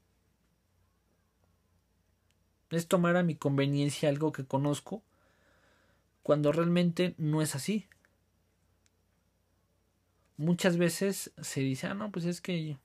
Es 2.68 2.86
tomar 2.86 3.16
a 3.16 3.22
mi 3.22 3.34
conveniencia 3.34 4.10
algo 4.10 4.30
que 4.30 4.44
conozco 4.44 5.02
cuando 6.22 6.52
realmente 6.52 7.14
no 7.16 7.40
es 7.40 7.54
así. 7.54 7.88
Muchas 10.36 10.76
veces 10.76 11.32
se 11.40 11.60
dice 11.62 11.86
ah 11.86 11.94
no 11.94 12.12
pues 12.12 12.26
es 12.26 12.42
que 12.42 12.76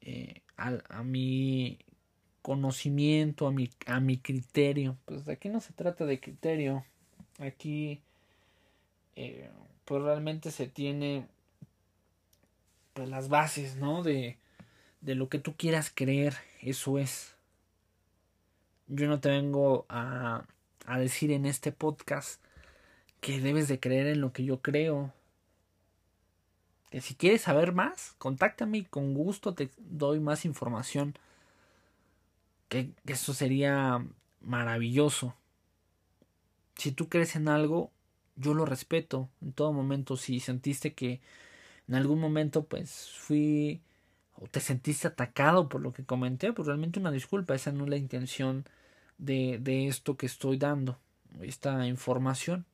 eh, 0.00 0.42
a, 0.56 0.78
a 0.88 1.04
mi 1.04 1.78
conocimiento, 2.42 3.46
a 3.46 3.52
mi, 3.52 3.70
a 3.86 4.00
mi 4.00 4.18
criterio. 4.18 4.98
Pues 5.06 5.28
aquí 5.28 5.48
no 5.48 5.60
se 5.60 5.72
trata 5.72 6.04
de 6.04 6.20
criterio. 6.20 6.84
Aquí 7.38 8.02
eh, 9.16 9.48
pues 9.84 10.02
realmente 10.02 10.50
se 10.50 10.66
tiene 10.66 11.26
pues 12.92 13.08
las 13.08 13.28
bases, 13.28 13.76
¿no? 13.76 14.02
De, 14.02 14.36
de 15.00 15.14
lo 15.14 15.28
que 15.28 15.38
tú 15.38 15.54
quieras 15.56 15.90
creer. 15.94 16.34
Eso 16.60 16.98
es. 16.98 17.36
Yo 18.88 19.06
no 19.06 19.20
te 19.20 19.30
vengo 19.30 19.86
a, 19.88 20.44
a 20.86 20.98
decir 20.98 21.30
en 21.30 21.46
este 21.46 21.72
podcast 21.72 22.42
que 23.20 23.40
debes 23.40 23.68
de 23.68 23.80
creer 23.80 24.08
en 24.08 24.20
lo 24.20 24.32
que 24.32 24.44
yo 24.44 24.60
creo. 24.60 25.14
Que 26.90 27.00
si 27.00 27.14
quieres 27.14 27.42
saber 27.42 27.72
más, 27.72 28.14
contáctame 28.18 28.78
y 28.78 28.84
con 28.84 29.14
gusto 29.14 29.54
te 29.54 29.70
doy 29.78 30.20
más 30.20 30.44
información 30.44 31.16
que, 32.72 32.90
eso 33.06 33.34
sería 33.34 34.04
maravilloso. 34.40 35.34
Si 36.76 36.90
tú 36.90 37.08
crees 37.10 37.36
en 37.36 37.48
algo, 37.48 37.92
yo 38.36 38.54
lo 38.54 38.64
respeto 38.64 39.28
en 39.42 39.52
todo 39.52 39.72
momento. 39.72 40.16
Si 40.16 40.40
sentiste 40.40 40.94
que 40.94 41.20
en 41.86 41.94
algún 41.94 42.18
momento 42.18 42.64
pues 42.64 43.10
fui 43.10 43.82
o 44.36 44.46
te 44.46 44.60
sentiste 44.60 45.06
atacado 45.06 45.68
por 45.68 45.82
lo 45.82 45.92
que 45.92 46.04
comenté, 46.04 46.52
pues 46.54 46.66
realmente 46.66 46.98
una 46.98 47.10
disculpa, 47.10 47.54
esa 47.54 47.72
no 47.72 47.84
es 47.84 47.90
la 47.90 47.96
intención 47.98 48.64
de, 49.18 49.58
de 49.60 49.88
esto 49.88 50.16
que 50.16 50.26
estoy 50.26 50.56
dando, 50.56 50.98
esta 51.42 51.86
información. 51.86 52.64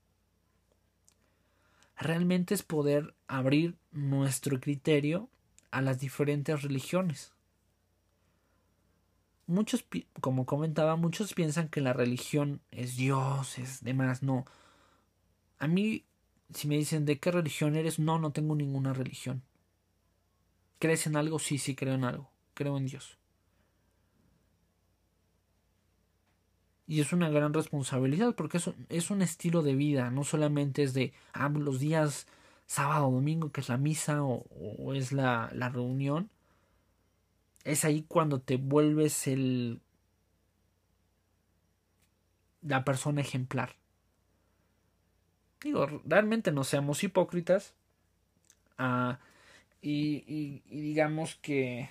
Realmente 1.97 2.55
es 2.55 2.63
poder 2.63 3.15
abrir 3.27 3.77
nuestro 3.91 4.61
criterio 4.61 5.29
a 5.73 5.83
las 5.83 5.99
diferentes 5.99 6.63
religiones 6.63 7.33
muchos, 9.49 9.85
como 10.21 10.47
comentaba, 10.47 10.97
muchos 10.97 11.35
piensan 11.35 11.69
que 11.69 11.81
la 11.81 11.93
religión 11.93 12.61
es 12.71 12.97
Dios, 12.97 13.59
es 13.59 13.83
demás. 13.83 14.23
No. 14.23 14.45
A 15.59 15.67
mí, 15.67 16.05
si 16.55 16.69
me 16.69 16.77
dicen 16.77 17.05
de 17.05 17.19
qué 17.19 17.33
religión 17.33 17.75
eres, 17.77 17.99
no, 17.99 18.19
no 18.19 18.33
tengo 18.33 18.55
ninguna 18.55 18.93
religión. 18.93 19.43
¿Crees 20.79 21.07
en 21.07 21.17
algo? 21.17 21.39
Sí, 21.39 21.59
sí, 21.59 21.75
creo 21.75 21.95
en 21.95 22.05
algo. 22.05 22.31
Creo 22.55 22.77
en 22.77 22.87
Dios. 22.87 23.19
Y 26.87 27.01
es 27.01 27.13
una 27.13 27.29
gran 27.29 27.53
responsabilidad 27.53 28.35
porque 28.35 28.59
es, 28.59 28.71
es 28.89 29.11
un 29.11 29.21
estilo 29.23 29.63
de 29.63 29.75
vida, 29.75 30.11
no 30.11 30.25
solamente 30.25 30.83
es 30.83 30.95
de 30.95 31.13
ah, 31.35 31.51
los 31.51 31.81
días 31.81 32.27
sábado 32.67 33.11
domingo, 33.11 33.53
que 33.53 33.61
es 33.61 33.69
la 33.69 33.77
misa 33.77 34.23
o, 34.23 34.47
o 34.51 34.95
es 34.95 35.13
la, 35.13 35.51
la 35.53 35.69
reunión, 35.69 36.31
es 37.69 37.85
ahí 37.85 38.05
cuando 38.09 38.41
te 38.41 38.57
vuelves 38.57 39.27
el 39.27 39.81
la 42.63 42.85
persona 42.85 43.21
ejemplar. 43.21 43.77
Digo, 45.61 45.87
realmente 46.05 46.51
no 46.51 46.65
seamos 46.65 47.05
hipócritas. 47.05 47.75
Ah, 48.79 49.19
y, 49.83 50.63
digamos 50.71 51.37
que 51.37 51.91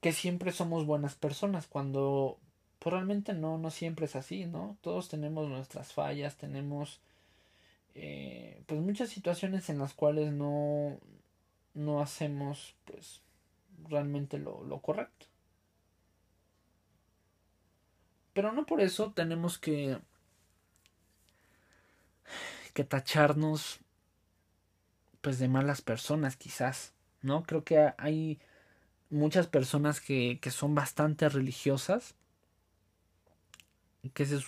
que 0.00 0.12
siempre 0.12 0.52
somos 0.52 0.84
buenas 0.84 1.14
personas 1.14 1.66
cuando 1.66 2.38
pues 2.78 2.92
realmente 2.92 3.32
no 3.32 3.56
no 3.56 3.70
siempre 3.70 4.04
es 4.04 4.16
así 4.16 4.44
no 4.44 4.76
todos 4.82 5.08
tenemos 5.08 5.48
nuestras 5.48 5.94
fallas 5.94 6.36
tenemos 6.36 7.00
eh, 7.94 8.62
pues 8.66 8.80
muchas 8.80 9.08
situaciones 9.10 9.70
en 9.70 9.78
las 9.78 9.94
cuales 9.94 10.32
no, 10.32 10.98
no 11.74 12.00
hacemos 12.00 12.74
pues 12.84 13.20
realmente 13.88 14.38
lo, 14.38 14.64
lo 14.64 14.80
correcto. 14.80 15.26
Pero 18.32 18.52
no 18.52 18.66
por 18.66 18.80
eso 18.80 19.12
tenemos 19.12 19.58
que 19.58 19.98
que 22.74 22.84
tacharnos 22.84 23.78
pues 25.20 25.38
de 25.38 25.48
malas 25.48 25.80
personas 25.80 26.36
quizás, 26.36 26.92
¿no? 27.22 27.44
Creo 27.44 27.64
que 27.64 27.92
hay 27.96 28.38
muchas 29.10 29.46
personas 29.46 30.00
que, 30.00 30.38
que 30.42 30.50
son 30.50 30.74
bastante 30.74 31.28
religiosas, 31.28 32.14
que 34.12 34.22
ese 34.24 34.36
es 34.36 34.44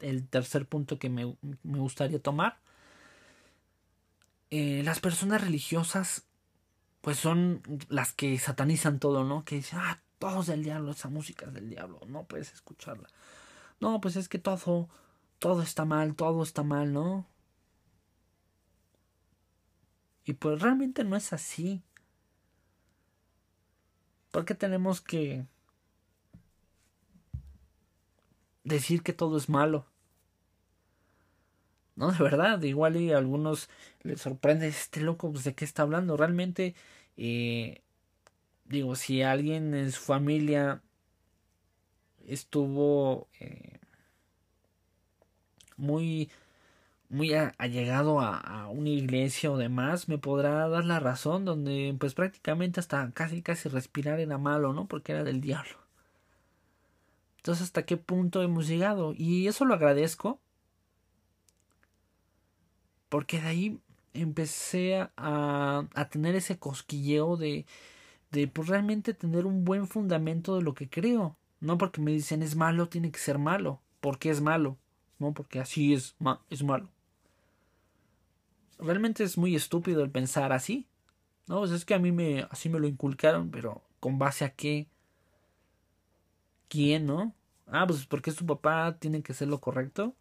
el 0.00 0.28
tercer 0.28 0.66
punto 0.66 0.98
que 0.98 1.08
me, 1.08 1.36
me 1.62 1.78
gustaría 1.78 2.20
tomar, 2.20 2.58
eh, 4.50 4.82
las 4.84 5.00
personas 5.00 5.42
religiosas 5.42 6.24
pues 7.00 7.18
son 7.18 7.62
las 7.88 8.12
que 8.12 8.38
satanizan 8.38 8.98
todo, 8.98 9.24
¿no? 9.24 9.44
Que 9.44 9.56
dicen, 9.56 9.78
ah, 9.80 10.02
todo 10.18 10.40
es 10.40 10.46
del 10.46 10.64
diablo, 10.64 10.92
esa 10.92 11.08
música 11.08 11.46
es 11.46 11.54
del 11.54 11.70
diablo, 11.70 12.00
no 12.06 12.24
puedes 12.24 12.52
escucharla. 12.52 13.08
No, 13.80 14.00
pues 14.00 14.16
es 14.16 14.28
que 14.28 14.38
todo, 14.38 14.88
todo 15.38 15.62
está 15.62 15.84
mal, 15.84 16.14
todo 16.16 16.42
está 16.42 16.62
mal, 16.62 16.92
¿no? 16.92 17.26
Y 20.24 20.34
pues 20.34 20.60
realmente 20.60 21.04
no 21.04 21.16
es 21.16 21.32
así. 21.32 21.82
Porque 24.30 24.54
tenemos 24.54 25.00
que 25.00 25.46
decir 28.64 29.02
que 29.02 29.12
todo 29.12 29.36
es 29.38 29.48
malo? 29.48 29.87
No, 31.98 32.12
de 32.12 32.22
verdad, 32.22 32.62
igual 32.62 32.96
y 32.96 33.12
a 33.12 33.18
algunos 33.18 33.68
les 34.02 34.20
sorprende 34.20 34.68
este 34.68 35.00
loco, 35.00 35.32
pues 35.32 35.44
de 35.44 35.54
qué 35.54 35.64
está 35.64 35.82
hablando. 35.82 36.16
Realmente, 36.16 36.74
eh, 37.16 37.82
digo, 38.66 38.94
si 38.96 39.22
alguien 39.22 39.74
en 39.74 39.90
su 39.92 40.02
familia 40.02 40.82
estuvo 42.26 43.28
eh, 43.40 43.78
muy 45.76 46.30
muy 47.10 47.32
allegado 47.34 48.20
a, 48.20 48.36
a, 48.38 48.68
una 48.68 48.90
iglesia 48.90 49.50
o 49.50 49.56
demás, 49.56 50.08
me 50.08 50.18
podrá 50.18 50.68
dar 50.68 50.84
la 50.84 51.00
razón, 51.00 51.44
donde 51.44 51.96
pues 51.98 52.14
prácticamente 52.14 52.80
hasta 52.80 53.10
casi 53.12 53.42
casi 53.42 53.68
respirar 53.70 54.20
era 54.20 54.38
malo, 54.38 54.72
¿no? 54.74 54.86
Porque 54.88 55.12
era 55.12 55.24
del 55.24 55.40
diablo. 55.40 55.78
Entonces, 57.38 57.64
¿hasta 57.64 57.84
qué 57.86 57.96
punto 57.96 58.42
hemos 58.42 58.68
llegado? 58.68 59.14
Y 59.16 59.48
eso 59.48 59.64
lo 59.64 59.74
agradezco, 59.74 60.40
porque 63.08 63.40
de 63.40 63.48
ahí 63.48 63.78
empecé 64.14 65.08
a, 65.16 65.84
a 65.94 66.08
tener 66.08 66.34
ese 66.34 66.58
cosquilleo 66.58 67.36
de, 67.36 67.66
de 68.30 68.48
pues, 68.48 68.68
realmente 68.68 69.14
tener 69.14 69.46
un 69.46 69.64
buen 69.64 69.86
fundamento 69.86 70.56
de 70.56 70.62
lo 70.62 70.74
que 70.74 70.88
creo. 70.88 71.36
No 71.60 71.78
porque 71.78 72.00
me 72.00 72.12
dicen 72.12 72.42
es 72.42 72.56
malo, 72.56 72.88
tiene 72.88 73.10
que 73.10 73.18
ser 73.18 73.38
malo. 73.38 73.80
porque 74.00 74.30
es 74.30 74.40
malo? 74.40 74.76
No, 75.18 75.32
porque 75.32 75.58
así 75.60 75.94
es, 75.94 76.14
es 76.50 76.62
malo. 76.62 76.88
realmente 78.78 79.24
es 79.24 79.36
muy 79.36 79.56
estúpido 79.56 80.04
el 80.04 80.10
pensar 80.10 80.52
así. 80.52 80.86
No, 81.48 81.60
pues 81.60 81.72
es 81.72 81.84
que 81.84 81.94
a 81.94 81.98
mí 81.98 82.12
me, 82.12 82.46
así 82.50 82.68
me 82.68 82.78
lo 82.78 82.86
inculcaron, 82.86 83.50
pero 83.50 83.82
¿con 84.00 84.18
base 84.18 84.44
a 84.44 84.50
qué? 84.50 84.86
¿Quién, 86.68 87.06
no? 87.06 87.34
Ah, 87.66 87.86
pues 87.86 88.06
porque 88.06 88.30
es 88.30 88.36
tu 88.36 88.46
papá, 88.46 88.96
tiene 88.98 89.22
que 89.22 89.34
ser 89.34 89.48
lo 89.48 89.60
correcto. 89.60 90.14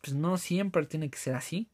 Pues 0.00 0.14
no 0.14 0.38
siempre 0.38 0.86
tiene 0.86 1.10
que 1.10 1.18
ser 1.18 1.34
así. 1.34 1.68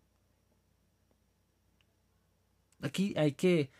Aquí 2.80 3.14
hay 3.16 3.32
que 3.32 3.70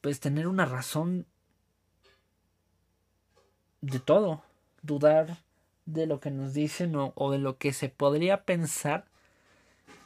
pues 0.00 0.20
tener 0.20 0.46
una 0.46 0.66
razón 0.66 1.26
de 3.80 3.98
todo, 3.98 4.42
dudar 4.82 5.38
de 5.86 6.06
lo 6.06 6.20
que 6.20 6.30
nos 6.30 6.54
dicen 6.54 6.94
o, 6.96 7.30
de 7.30 7.38
lo 7.38 7.58
que 7.58 7.72
se 7.72 7.88
podría 7.88 8.44
pensar 8.44 9.06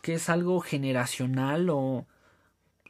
que 0.02 0.14
es 0.14 0.28
algo 0.28 0.60
generacional 0.60 1.70
o, 1.70 2.06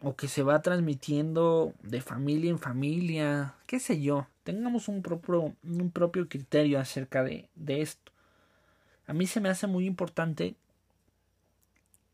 o 0.00 0.16
que 0.16 0.28
se 0.28 0.42
va 0.42 0.62
transmitiendo 0.62 1.74
de 1.82 2.00
familia 2.00 2.50
en 2.50 2.58
familia, 2.58 3.54
qué 3.66 3.80
sé 3.80 4.00
yo, 4.00 4.26
tengamos 4.44 4.88
un 4.88 5.02
propio, 5.02 5.54
un 5.62 5.90
propio 5.90 6.28
criterio 6.28 6.78
acerca 6.78 7.22
de, 7.22 7.48
de 7.54 7.82
esto. 7.82 8.09
A 9.10 9.12
mí 9.12 9.26
se 9.26 9.40
me 9.40 9.48
hace 9.48 9.66
muy 9.66 9.86
importante 9.86 10.54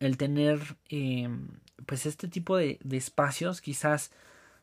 el 0.01 0.17
tener 0.17 0.79
eh, 0.89 1.29
pues 1.85 2.07
este 2.07 2.27
tipo 2.27 2.57
de, 2.57 2.79
espacios. 2.91 3.61
Quizás 3.61 4.13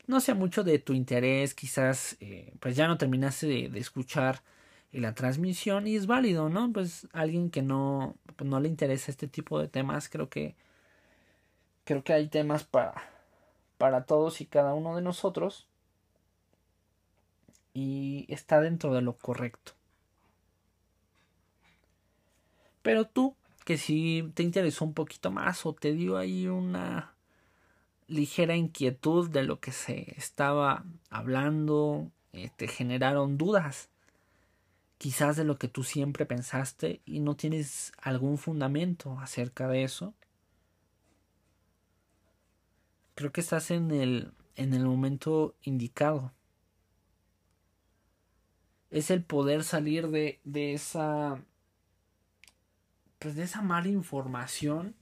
no 0.07 0.19
sea 0.19 0.33
mucho 0.33 0.63
de 0.63 0.79
tu 0.79 0.93
interés 0.93 1.53
quizás 1.53 2.17
eh, 2.21 2.51
pues 2.59 2.75
ya 2.75 2.87
no 2.87 2.97
terminaste 2.97 3.45
de, 3.45 3.79
escuchar 3.79 4.41
la 4.91 5.13
transmisión 5.13 5.85
y 5.85 5.95
es 5.95 6.07
válido 6.07 6.49
no 6.49 6.71
pues 6.73 7.07
alguien 7.13 7.49
que 7.49 7.61
no 7.61 8.15
no 8.43 8.59
le 8.59 8.67
interesa 8.67 9.11
este 9.11 9.27
tipo 9.27 9.59
de 9.59 9.67
temas 9.67 10.09
creo 10.09 10.29
que 10.29 10.55
creo 11.83 12.03
que 12.03 12.13
hay 12.13 12.27
temas 12.27 12.63
para 12.63 12.93
para 13.77 14.05
todos 14.05 14.41
y 14.41 14.45
cada 14.45 14.73
uno 14.73 14.95
de 14.95 15.01
nosotros 15.01 15.67
y 17.73 18.25
está 18.27 18.59
dentro 18.59 18.93
de 18.93 19.01
lo 19.01 19.17
correcto 19.17 19.73
pero 22.83 23.05
tú 23.05 23.35
que 23.65 23.77
si 23.77 24.29
te 24.35 24.43
interesó 24.43 24.85
un 24.85 24.93
poquito 24.93 25.31
más 25.31 25.65
o 25.65 25.73
te 25.73 25.93
dio 25.93 26.17
ahí 26.17 26.47
una 26.47 27.15
ligera 28.07 28.55
inquietud 28.55 29.29
de 29.29 29.43
lo 29.43 29.59
que 29.59 29.71
se 29.71 30.13
estaba 30.17 30.83
hablando, 31.09 32.11
eh, 32.33 32.51
te 32.55 32.67
generaron 32.67 33.37
dudas, 33.37 33.89
quizás 34.97 35.37
de 35.37 35.45
lo 35.45 35.57
que 35.57 35.67
tú 35.69 35.83
siempre 35.83 36.25
pensaste 36.25 37.01
y 37.05 37.21
no 37.21 37.35
tienes 37.35 37.93
algún 37.97 38.37
fundamento 38.37 39.17
acerca 39.19 39.67
de 39.67 39.83
eso. 39.83 40.13
Creo 43.15 43.31
que 43.31 43.41
estás 43.41 43.71
en 43.71 43.91
el, 43.91 44.33
en 44.55 44.73
el 44.73 44.85
momento 44.85 45.55
indicado. 45.63 46.33
Es 48.91 49.09
el 49.09 49.23
poder 49.23 49.63
salir 49.63 50.09
de, 50.09 50.39
de 50.43 50.73
esa 50.73 51.41
pues 53.23 53.35
de 53.35 53.43
esa 53.43 53.61
mala 53.61 53.87
información, 53.87 54.93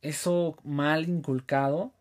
eso 0.00 0.56
mal 0.62 1.08
inculcado, 1.08 1.92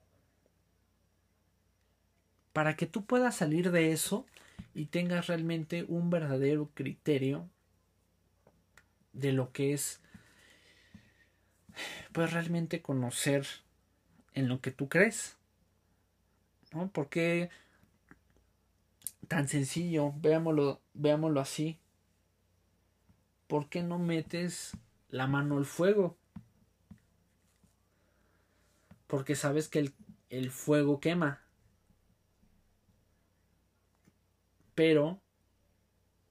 para 2.54 2.76
que 2.76 2.86
tú 2.86 3.06
puedas 3.06 3.36
salir 3.36 3.72
de 3.72 3.92
eso 3.92 4.28
y 4.76 4.86
tengas 4.86 5.26
realmente 5.26 5.84
un 5.88 6.12
verdadero 6.12 6.70
criterio 6.76 7.50
de 9.14 9.34
lo 9.34 9.52
que 9.52 9.74
es 9.74 10.00
pues 12.12 12.32
realmente 12.34 12.84
conocer 12.84 13.48
en 14.36 14.48
lo 14.48 14.62
que 14.62 14.70
tú 14.70 14.90
crees. 14.90 15.38
¿No? 16.72 16.88
Porque 16.92 17.50
tan 19.28 19.48
sencillo, 19.48 20.14
veámoslo, 20.18 20.82
veámoslo 20.94 21.42
así. 21.42 21.80
¿Por 23.52 23.68
qué 23.68 23.84
no 23.84 24.00
metes 24.00 24.78
la 25.10 25.28
mano 25.28 25.58
al 25.58 25.66
fuego? 25.66 26.18
Porque 29.08 29.36
sabes 29.36 29.68
que 29.68 29.80
el, 29.80 29.94
el 30.30 30.52
fuego 30.52 31.02
quema. 31.02 31.42
Pero 34.74 35.20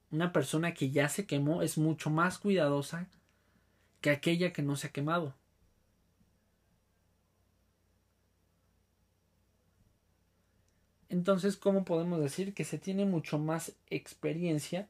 una 0.09 0.33
persona 0.33 0.73
que 0.73 0.89
ya 0.89 1.09
se 1.09 1.27
quemó 1.27 1.61
es 1.61 1.77
mucho 1.77 2.09
más 2.09 2.39
cuidadosa 2.39 3.07
que 4.01 4.09
aquella 4.09 4.51
que 4.51 4.63
no 4.63 4.75
se 4.75 4.87
ha 4.87 4.91
quemado. 4.91 5.35
Entonces, 11.07 11.55
¿cómo 11.55 11.85
podemos 11.85 12.19
decir 12.19 12.55
que 12.55 12.63
se 12.63 12.79
tiene 12.79 13.05
mucho 13.05 13.37
más 13.37 13.75
experiencia 13.91 14.89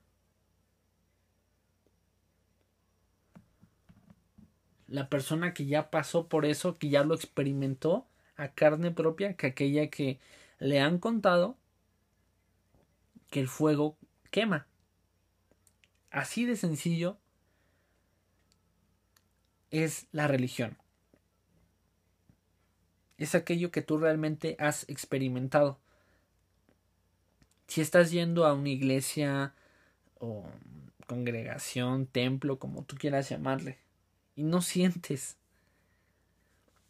la 4.92 5.10
persona 5.10 5.54
que 5.54 5.66
ya 5.66 5.90
pasó 5.90 6.28
por 6.28 6.46
eso, 6.46 6.78
que 6.78 6.90
ya 6.90 7.04
lo 7.04 7.16
experimentó 7.16 8.06
a 8.36 8.50
carne 8.50 8.92
propia, 8.92 9.36
que 9.36 9.48
aquella 9.48 9.90
que 9.90 10.20
le 10.60 10.80
han 10.82 11.00
contado 11.00 11.58
que 13.30 13.40
el 13.40 13.48
fuego 13.48 13.98
quema. 14.30 14.68
Así 16.12 16.46
de 16.46 16.58
sencillo 16.58 17.18
es 19.70 20.08
la 20.12 20.28
religión. 20.28 20.78
Es 23.18 23.34
aquello 23.34 23.72
que 23.72 23.82
tú 23.82 23.98
realmente 23.98 24.58
has 24.60 24.88
experimentado. 24.90 25.80
Si 27.68 27.80
estás 27.80 28.12
yendo 28.12 28.46
a 28.46 28.54
una 28.54 28.70
iglesia 28.70 29.54
o 30.20 30.44
congregación, 31.08 32.08
templo, 32.08 32.60
como 32.60 32.84
tú 32.84 32.98
quieras 32.98 33.30
llamarle, 33.30 33.78
y 34.36 34.44
no 34.44 34.62
sientes 34.62 35.38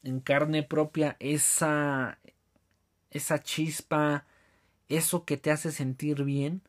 en 0.03 0.19
carne 0.19 0.63
propia 0.63 1.15
esa 1.19 2.17
esa 3.11 3.43
chispa, 3.43 4.25
eso 4.87 5.25
que 5.25 5.37
te 5.37 5.51
hace 5.51 5.71
sentir 5.71 6.23
bien. 6.23 6.61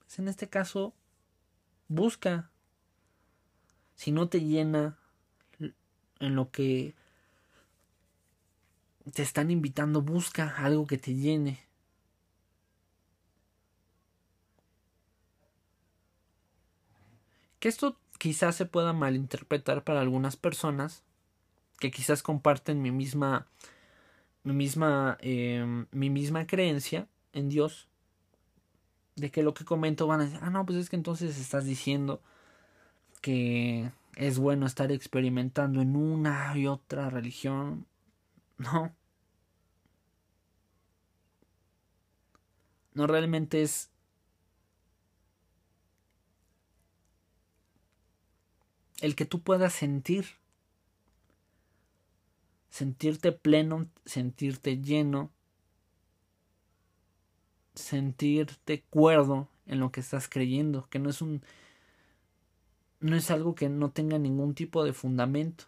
Pues 0.00 0.18
en 0.18 0.28
este 0.28 0.48
caso, 0.48 0.92
busca. 1.88 2.50
Si 3.94 4.10
no 4.10 4.28
te 4.28 4.40
llena 4.40 4.98
en 6.18 6.34
lo 6.34 6.50
que 6.50 6.94
te 9.14 9.22
están 9.22 9.50
invitando, 9.50 10.02
busca 10.02 10.56
algo 10.56 10.86
que 10.86 10.98
te 10.98 11.14
llene. 11.14 11.60
Que 17.62 17.68
esto 17.68 17.96
quizás 18.18 18.56
se 18.56 18.66
pueda 18.66 18.92
malinterpretar 18.92 19.84
para 19.84 20.00
algunas 20.00 20.34
personas 20.34 21.04
que 21.78 21.92
quizás 21.92 22.20
comparten 22.20 22.82
mi 22.82 22.90
misma 22.90 23.46
mi 24.42 24.52
misma 24.52 25.16
eh, 25.20 25.86
mi 25.92 26.10
misma 26.10 26.48
creencia 26.48 27.06
en 27.32 27.48
Dios 27.48 27.86
de 29.14 29.30
que 29.30 29.44
lo 29.44 29.54
que 29.54 29.64
comento 29.64 30.08
van 30.08 30.22
a 30.22 30.24
decir 30.24 30.40
ah 30.42 30.50
no 30.50 30.66
pues 30.66 30.76
es 30.76 30.90
que 30.90 30.96
entonces 30.96 31.38
estás 31.38 31.64
diciendo 31.64 32.20
que 33.20 33.92
es 34.16 34.40
bueno 34.40 34.66
estar 34.66 34.90
experimentando 34.90 35.82
en 35.82 35.94
una 35.94 36.58
y 36.58 36.66
otra 36.66 37.10
religión 37.10 37.86
no 38.58 38.92
no 42.94 43.06
realmente 43.06 43.62
es 43.62 43.91
el 49.02 49.16
que 49.16 49.26
tú 49.26 49.42
puedas 49.42 49.72
sentir, 49.72 50.26
sentirte 52.70 53.32
pleno, 53.32 53.88
sentirte 54.06 54.80
lleno, 54.80 55.32
sentirte 57.74 58.84
cuerdo 58.90 59.48
en 59.66 59.80
lo 59.80 59.90
que 59.90 60.00
estás 60.00 60.28
creyendo, 60.28 60.88
que 60.88 61.00
no 61.00 61.10
es 61.10 61.20
un 61.20 61.42
no 63.00 63.16
es 63.16 63.32
algo 63.32 63.56
que 63.56 63.68
no 63.68 63.90
tenga 63.90 64.18
ningún 64.18 64.54
tipo 64.54 64.84
de 64.84 64.92
fundamento. 64.92 65.64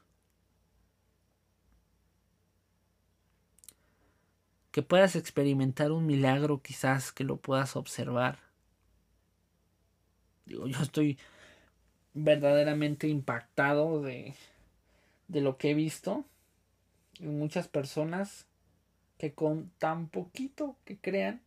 Que 4.71 4.83
puedas 4.83 5.17
experimentar 5.17 5.91
un 5.91 6.07
milagro 6.07 6.63
quizás 6.63 7.11
que 7.11 7.25
lo 7.25 7.39
puedas 7.39 7.75
observar. 7.75 8.39
Digo, 10.47 10.69
yo 10.69 10.79
estoy 10.81 11.19
verdaderamente 12.15 13.09
impactado 13.09 14.01
de, 14.01 14.35
de 15.29 15.41
lo 15.41 15.59
que 15.59 15.71
he 15.71 15.75
visto 15.75 16.25
en 17.21 17.39
muchas 17.39 17.69
personas 17.69 18.47
que 19.19 19.33
con 19.33 19.71
tan 19.79 20.09
poquito 20.09 20.77
que 20.85 20.97
crean 20.97 21.41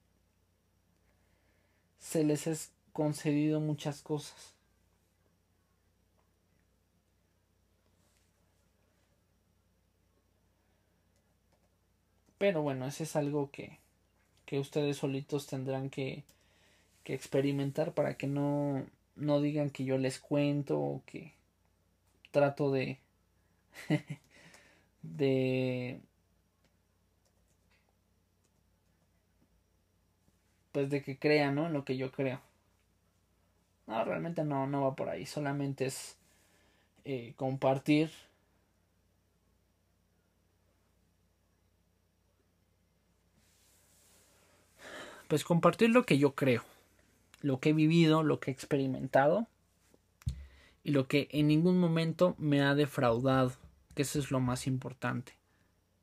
se 2.00 2.24
les 2.24 2.48
es 2.48 2.72
concedido 2.94 3.60
muchas 3.60 4.02
cosas. 4.02 4.54
Pero 12.38 12.62
bueno, 12.62 12.86
ese 12.86 13.04
es 13.04 13.16
algo 13.16 13.50
que, 13.52 13.80
que 14.46 14.60
ustedes 14.60 14.98
solitos 14.98 15.48
tendrán 15.48 15.90
que, 15.90 16.24
que 17.04 17.14
experimentar 17.14 17.94
para 17.94 18.16
que 18.16 18.28
no, 18.28 18.86
no 19.18 19.42
digan 19.42 19.70
que 19.70 19.84
yo 19.86 19.98
les 19.98 20.20
cuento 20.20 20.80
o 20.80 21.04
que 21.06 21.34
trato 22.32 22.72
de 22.72 23.00
de 25.04 26.02
pues 30.72 30.90
de 30.90 31.02
que 31.02 31.18
crean 31.20 31.56
¿no? 31.56 31.68
en 31.68 31.74
lo 31.74 31.84
que 31.84 31.98
yo 31.98 32.12
creo. 32.12 32.40
No 33.88 34.04
realmente 34.06 34.44
no 34.44 34.68
no 34.68 34.84
va 34.84 34.96
por 34.96 35.10
ahí. 35.10 35.26
Solamente 35.26 35.86
es 35.88 36.16
eh, 37.06 37.34
compartir. 37.38 38.12
Pues 45.28 45.44
compartir 45.44 45.90
lo 45.90 46.06
que 46.06 46.18
yo 46.18 46.36
creo, 46.36 46.64
lo 47.42 47.60
que 47.60 47.70
he 47.70 47.74
vivido, 47.74 48.24
lo 48.24 48.40
que 48.40 48.52
he 48.52 48.54
experimentado 48.54 49.48
y 50.84 50.92
lo 50.92 51.08
que 51.08 51.28
en 51.32 51.48
ningún 51.48 51.80
momento 51.80 52.36
me 52.38 52.62
ha 52.62 52.76
defraudado, 52.76 53.54
que 53.94 54.04
eso 54.04 54.20
es 54.20 54.32
lo 54.32 54.40
más 54.40 54.68
importante, 54.68 55.34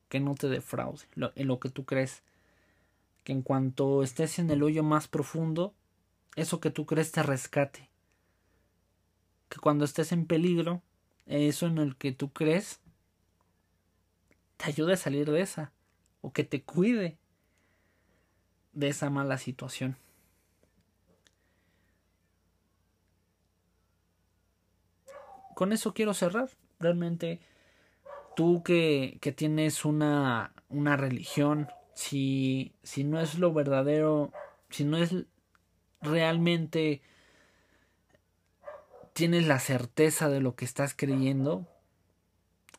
que 0.09 0.21
no 0.21 0.35
te 0.35 0.49
defraude 0.49 1.05
en 1.35 1.47
lo 1.47 1.61
que 1.61 1.71
tú 1.71 1.85
crees, 1.85 2.23
que 3.25 3.33
en 3.33 3.43
cuanto 3.43 4.03
estés 4.03 4.39
en 4.39 4.51
el 4.51 4.63
hoyo 4.63 4.83
más 4.83 5.09
profundo, 5.09 5.75
eso 6.37 6.61
que 6.61 6.71
tú 6.71 6.85
crees 6.85 7.13
te 7.13 7.23
rescate, 7.23 7.89
que 9.49 9.59
cuando 9.59 9.85
estés 9.85 10.13
en 10.13 10.27
peligro, 10.27 10.83
eso 11.27 11.67
en 11.67 11.79
el 11.79 11.97
que 11.97 12.13
tú 12.13 12.33
crees 12.33 12.81
te 14.57 14.67
ayude 14.67 14.95
a 14.95 14.99
salir 14.99 15.31
de 15.31 15.41
esa, 15.41 15.73
o 16.21 16.33
que 16.33 16.45
te 16.45 16.63
cuide 16.63 17.17
de 18.73 18.89
esa 18.89 19.11
mala 19.11 19.39
situación. 19.39 19.97
Con 25.55 25.73
eso 25.73 25.95
quiero 25.95 26.15
cerrar. 26.15 26.51
Realmente 26.81 27.41
tú 28.37 28.63
que, 28.63 29.19
que 29.21 29.33
tienes 29.33 29.85
una, 29.85 30.53
una 30.69 30.97
religión, 30.97 31.69
si, 31.95 32.75
si 32.83 33.05
no 33.05 33.21
es 33.21 33.39
lo 33.39 33.53
verdadero, 33.53 34.33
si 34.71 34.85
no 34.85 34.97
es 34.97 35.15
realmente 36.03 37.01
tienes 39.13 39.47
la 39.47 39.61
certeza 39.61 40.29
de 40.29 40.41
lo 40.41 40.57
que 40.57 40.65
estás 40.65 40.95
creyendo, 40.95 41.67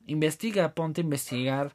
investiga, 0.06 0.74
ponte 0.74 1.02
a 1.02 1.04
investigar, 1.04 1.74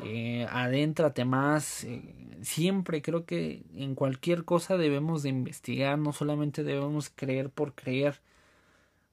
eh, 0.00 0.46
adéntrate 0.50 1.24
más. 1.24 1.84
Eh, 1.84 2.14
siempre 2.42 3.02
creo 3.02 3.24
que 3.24 3.64
en 3.74 3.94
cualquier 3.94 4.44
cosa 4.44 4.76
debemos 4.76 5.22
de 5.22 5.30
investigar, 5.30 5.98
no 5.98 6.12
solamente 6.12 6.64
debemos 6.64 7.10
creer 7.10 7.50
por 7.50 7.74
creer. 7.74 8.20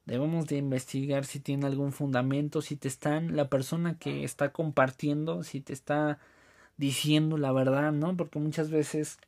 Debemos 0.04 0.46
de 0.46 0.56
investigar 0.56 1.24
si 1.24 1.38
tiene 1.38 1.66
algún 1.66 1.92
fundamento, 1.92 2.60
si 2.60 2.76
te 2.76 2.88
están, 2.88 3.36
la 3.36 3.48
persona 3.48 3.98
que 3.98 4.24
está 4.24 4.52
compartiendo, 4.52 5.44
si 5.44 5.60
te 5.60 5.72
está 5.72 6.18
diciendo 6.76 7.38
la 7.38 7.52
verdad, 7.52 7.92
¿no? 7.92 8.16
Porque 8.16 8.40
muchas 8.40 8.70
veces, 8.70 9.18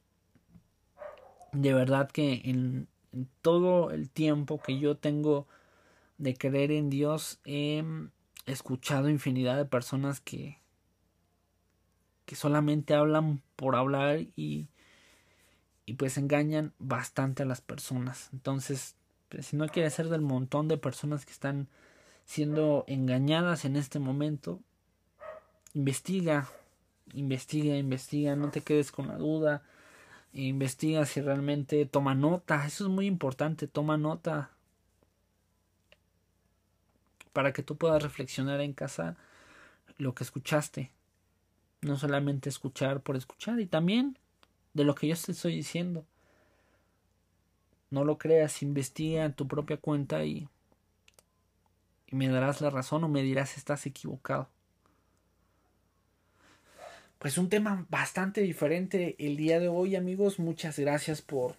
de 1.52 1.72
verdad 1.72 2.10
que 2.10 2.42
en, 2.44 2.88
todo 3.42 3.92
el 3.92 4.10
tiempo 4.10 4.60
que 4.60 4.80
yo 4.80 4.96
tengo 4.96 5.46
de 6.18 6.34
creer 6.34 6.72
en 6.72 6.90
Dios, 6.90 7.38
he 7.44 7.84
escuchado 8.46 9.08
infinidad 9.08 9.56
de 9.56 9.64
personas 9.64 10.20
que, 10.20 10.58
que 12.24 12.34
solamente 12.34 12.94
hablan 12.94 13.40
por 13.54 13.76
hablar 13.76 14.18
y, 14.34 14.66
y 15.86 15.94
pues 15.94 16.18
engañan 16.18 16.72
bastante 16.80 17.44
a 17.44 17.46
las 17.46 17.60
personas. 17.60 18.30
Entonces, 18.32 18.96
si 19.42 19.56
no 19.56 19.66
quieres 19.68 19.94
ser 19.94 20.08
del 20.08 20.20
montón 20.20 20.68
de 20.68 20.78
personas 20.78 21.24
que 21.26 21.32
están 21.32 21.68
siendo 22.24 22.84
engañadas 22.86 23.64
en 23.64 23.76
este 23.76 23.98
momento, 23.98 24.60
investiga, 25.74 26.48
investiga, 27.12 27.76
investiga, 27.76 28.36
no 28.36 28.50
te 28.50 28.62
quedes 28.62 28.92
con 28.92 29.08
la 29.08 29.16
duda, 29.16 29.62
investiga 30.32 31.04
si 31.06 31.20
realmente 31.20 31.84
toma 31.86 32.14
nota, 32.14 32.66
eso 32.66 32.84
es 32.84 32.90
muy 32.90 33.06
importante, 33.06 33.68
toma 33.68 33.96
nota 33.96 34.50
para 37.32 37.52
que 37.52 37.62
tú 37.62 37.76
puedas 37.76 38.02
reflexionar 38.02 38.60
en 38.60 38.72
casa 38.72 39.16
lo 39.98 40.14
que 40.14 40.24
escuchaste, 40.24 40.90
no 41.82 41.96
solamente 41.96 42.48
escuchar 42.48 43.00
por 43.00 43.16
escuchar 43.16 43.60
y 43.60 43.66
también 43.66 44.18
de 44.72 44.84
lo 44.84 44.94
que 44.94 45.08
yo 45.08 45.16
te 45.16 45.32
estoy 45.32 45.56
diciendo. 45.56 46.04
No 47.90 48.04
lo 48.04 48.18
creas, 48.18 48.62
investiga 48.62 49.24
en 49.24 49.34
tu 49.34 49.46
propia 49.46 49.76
cuenta 49.76 50.24
y, 50.24 50.48
me 52.10 52.28
darás 52.28 52.60
la 52.60 52.70
razón 52.70 53.02
o 53.04 53.08
me 53.08 53.22
dirás 53.22 53.56
estás 53.56 53.86
equivocado. 53.86 54.48
Pues 57.18 57.38
un 57.38 57.48
tema 57.48 57.86
bastante 57.88 58.40
diferente 58.42 59.16
el 59.18 59.36
día 59.36 59.58
de 59.58 59.68
hoy 59.68 59.96
amigos. 59.96 60.38
Muchas 60.38 60.78
gracias 60.78 61.22
por, 61.22 61.56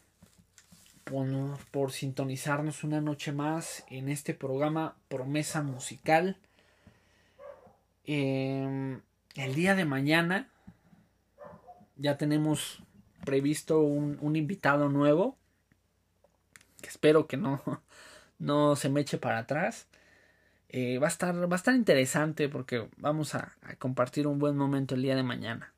por, 1.72 1.92
sintonizarnos 1.92 2.84
una 2.84 3.02
noche 3.02 3.32
más 3.32 3.84
en 3.90 4.08
este 4.08 4.34
programa 4.34 4.96
Promesa 5.10 5.62
Musical. 5.62 6.38
Eh, 8.06 9.00
el 9.36 9.56
día 9.56 9.76
de 9.76 9.86
mañana 9.86 10.50
ya 11.98 12.18
tenemos 12.18 12.82
previsto 13.26 13.82
un, 13.82 14.36
invitado 14.36 14.90
nuevo. 14.90 15.38
Espero 16.88 17.28
que 17.28 17.38
no, 17.38 17.62
no 18.40 18.76
se 18.76 18.90
me 18.90 19.02
eche 19.02 19.18
para 19.18 19.40
atrás. 19.40 19.88
Eh, 20.70 20.98
va, 20.98 21.08
a 21.08 21.10
estar, 21.10 21.34
va 21.34 21.56
a 21.56 21.58
estar 21.58 21.74
interesante 21.74 22.50
porque 22.50 22.90
vamos 22.98 23.36
a, 23.36 23.56
compartir 23.80 24.28
un 24.28 24.40
buen 24.40 24.58
momento 24.58 24.96
el 24.96 25.04
día 25.04 25.16
de 25.16 25.24
mañana. 25.24 25.74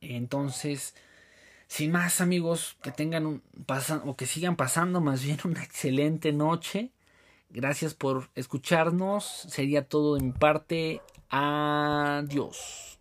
Entonces, 0.00 0.94
sin 1.66 1.92
más 1.92 2.20
amigos, 2.20 2.76
que 2.82 2.92
tengan 2.92 3.26
un, 3.26 3.42
o 4.04 4.16
que 4.16 4.26
sigan 4.26 4.56
pasando 4.56 5.00
más 5.00 5.22
bien 5.22 5.38
una 5.44 5.62
excelente 5.62 6.32
noche. 6.32 6.92
Gracias 7.50 7.94
por 7.94 8.30
escucharnos. 8.34 9.24
Sería 9.24 9.86
todo 9.86 10.14
de 10.14 10.22
mi 10.22 10.32
parte. 10.32 11.02
Adiós. 11.28 12.98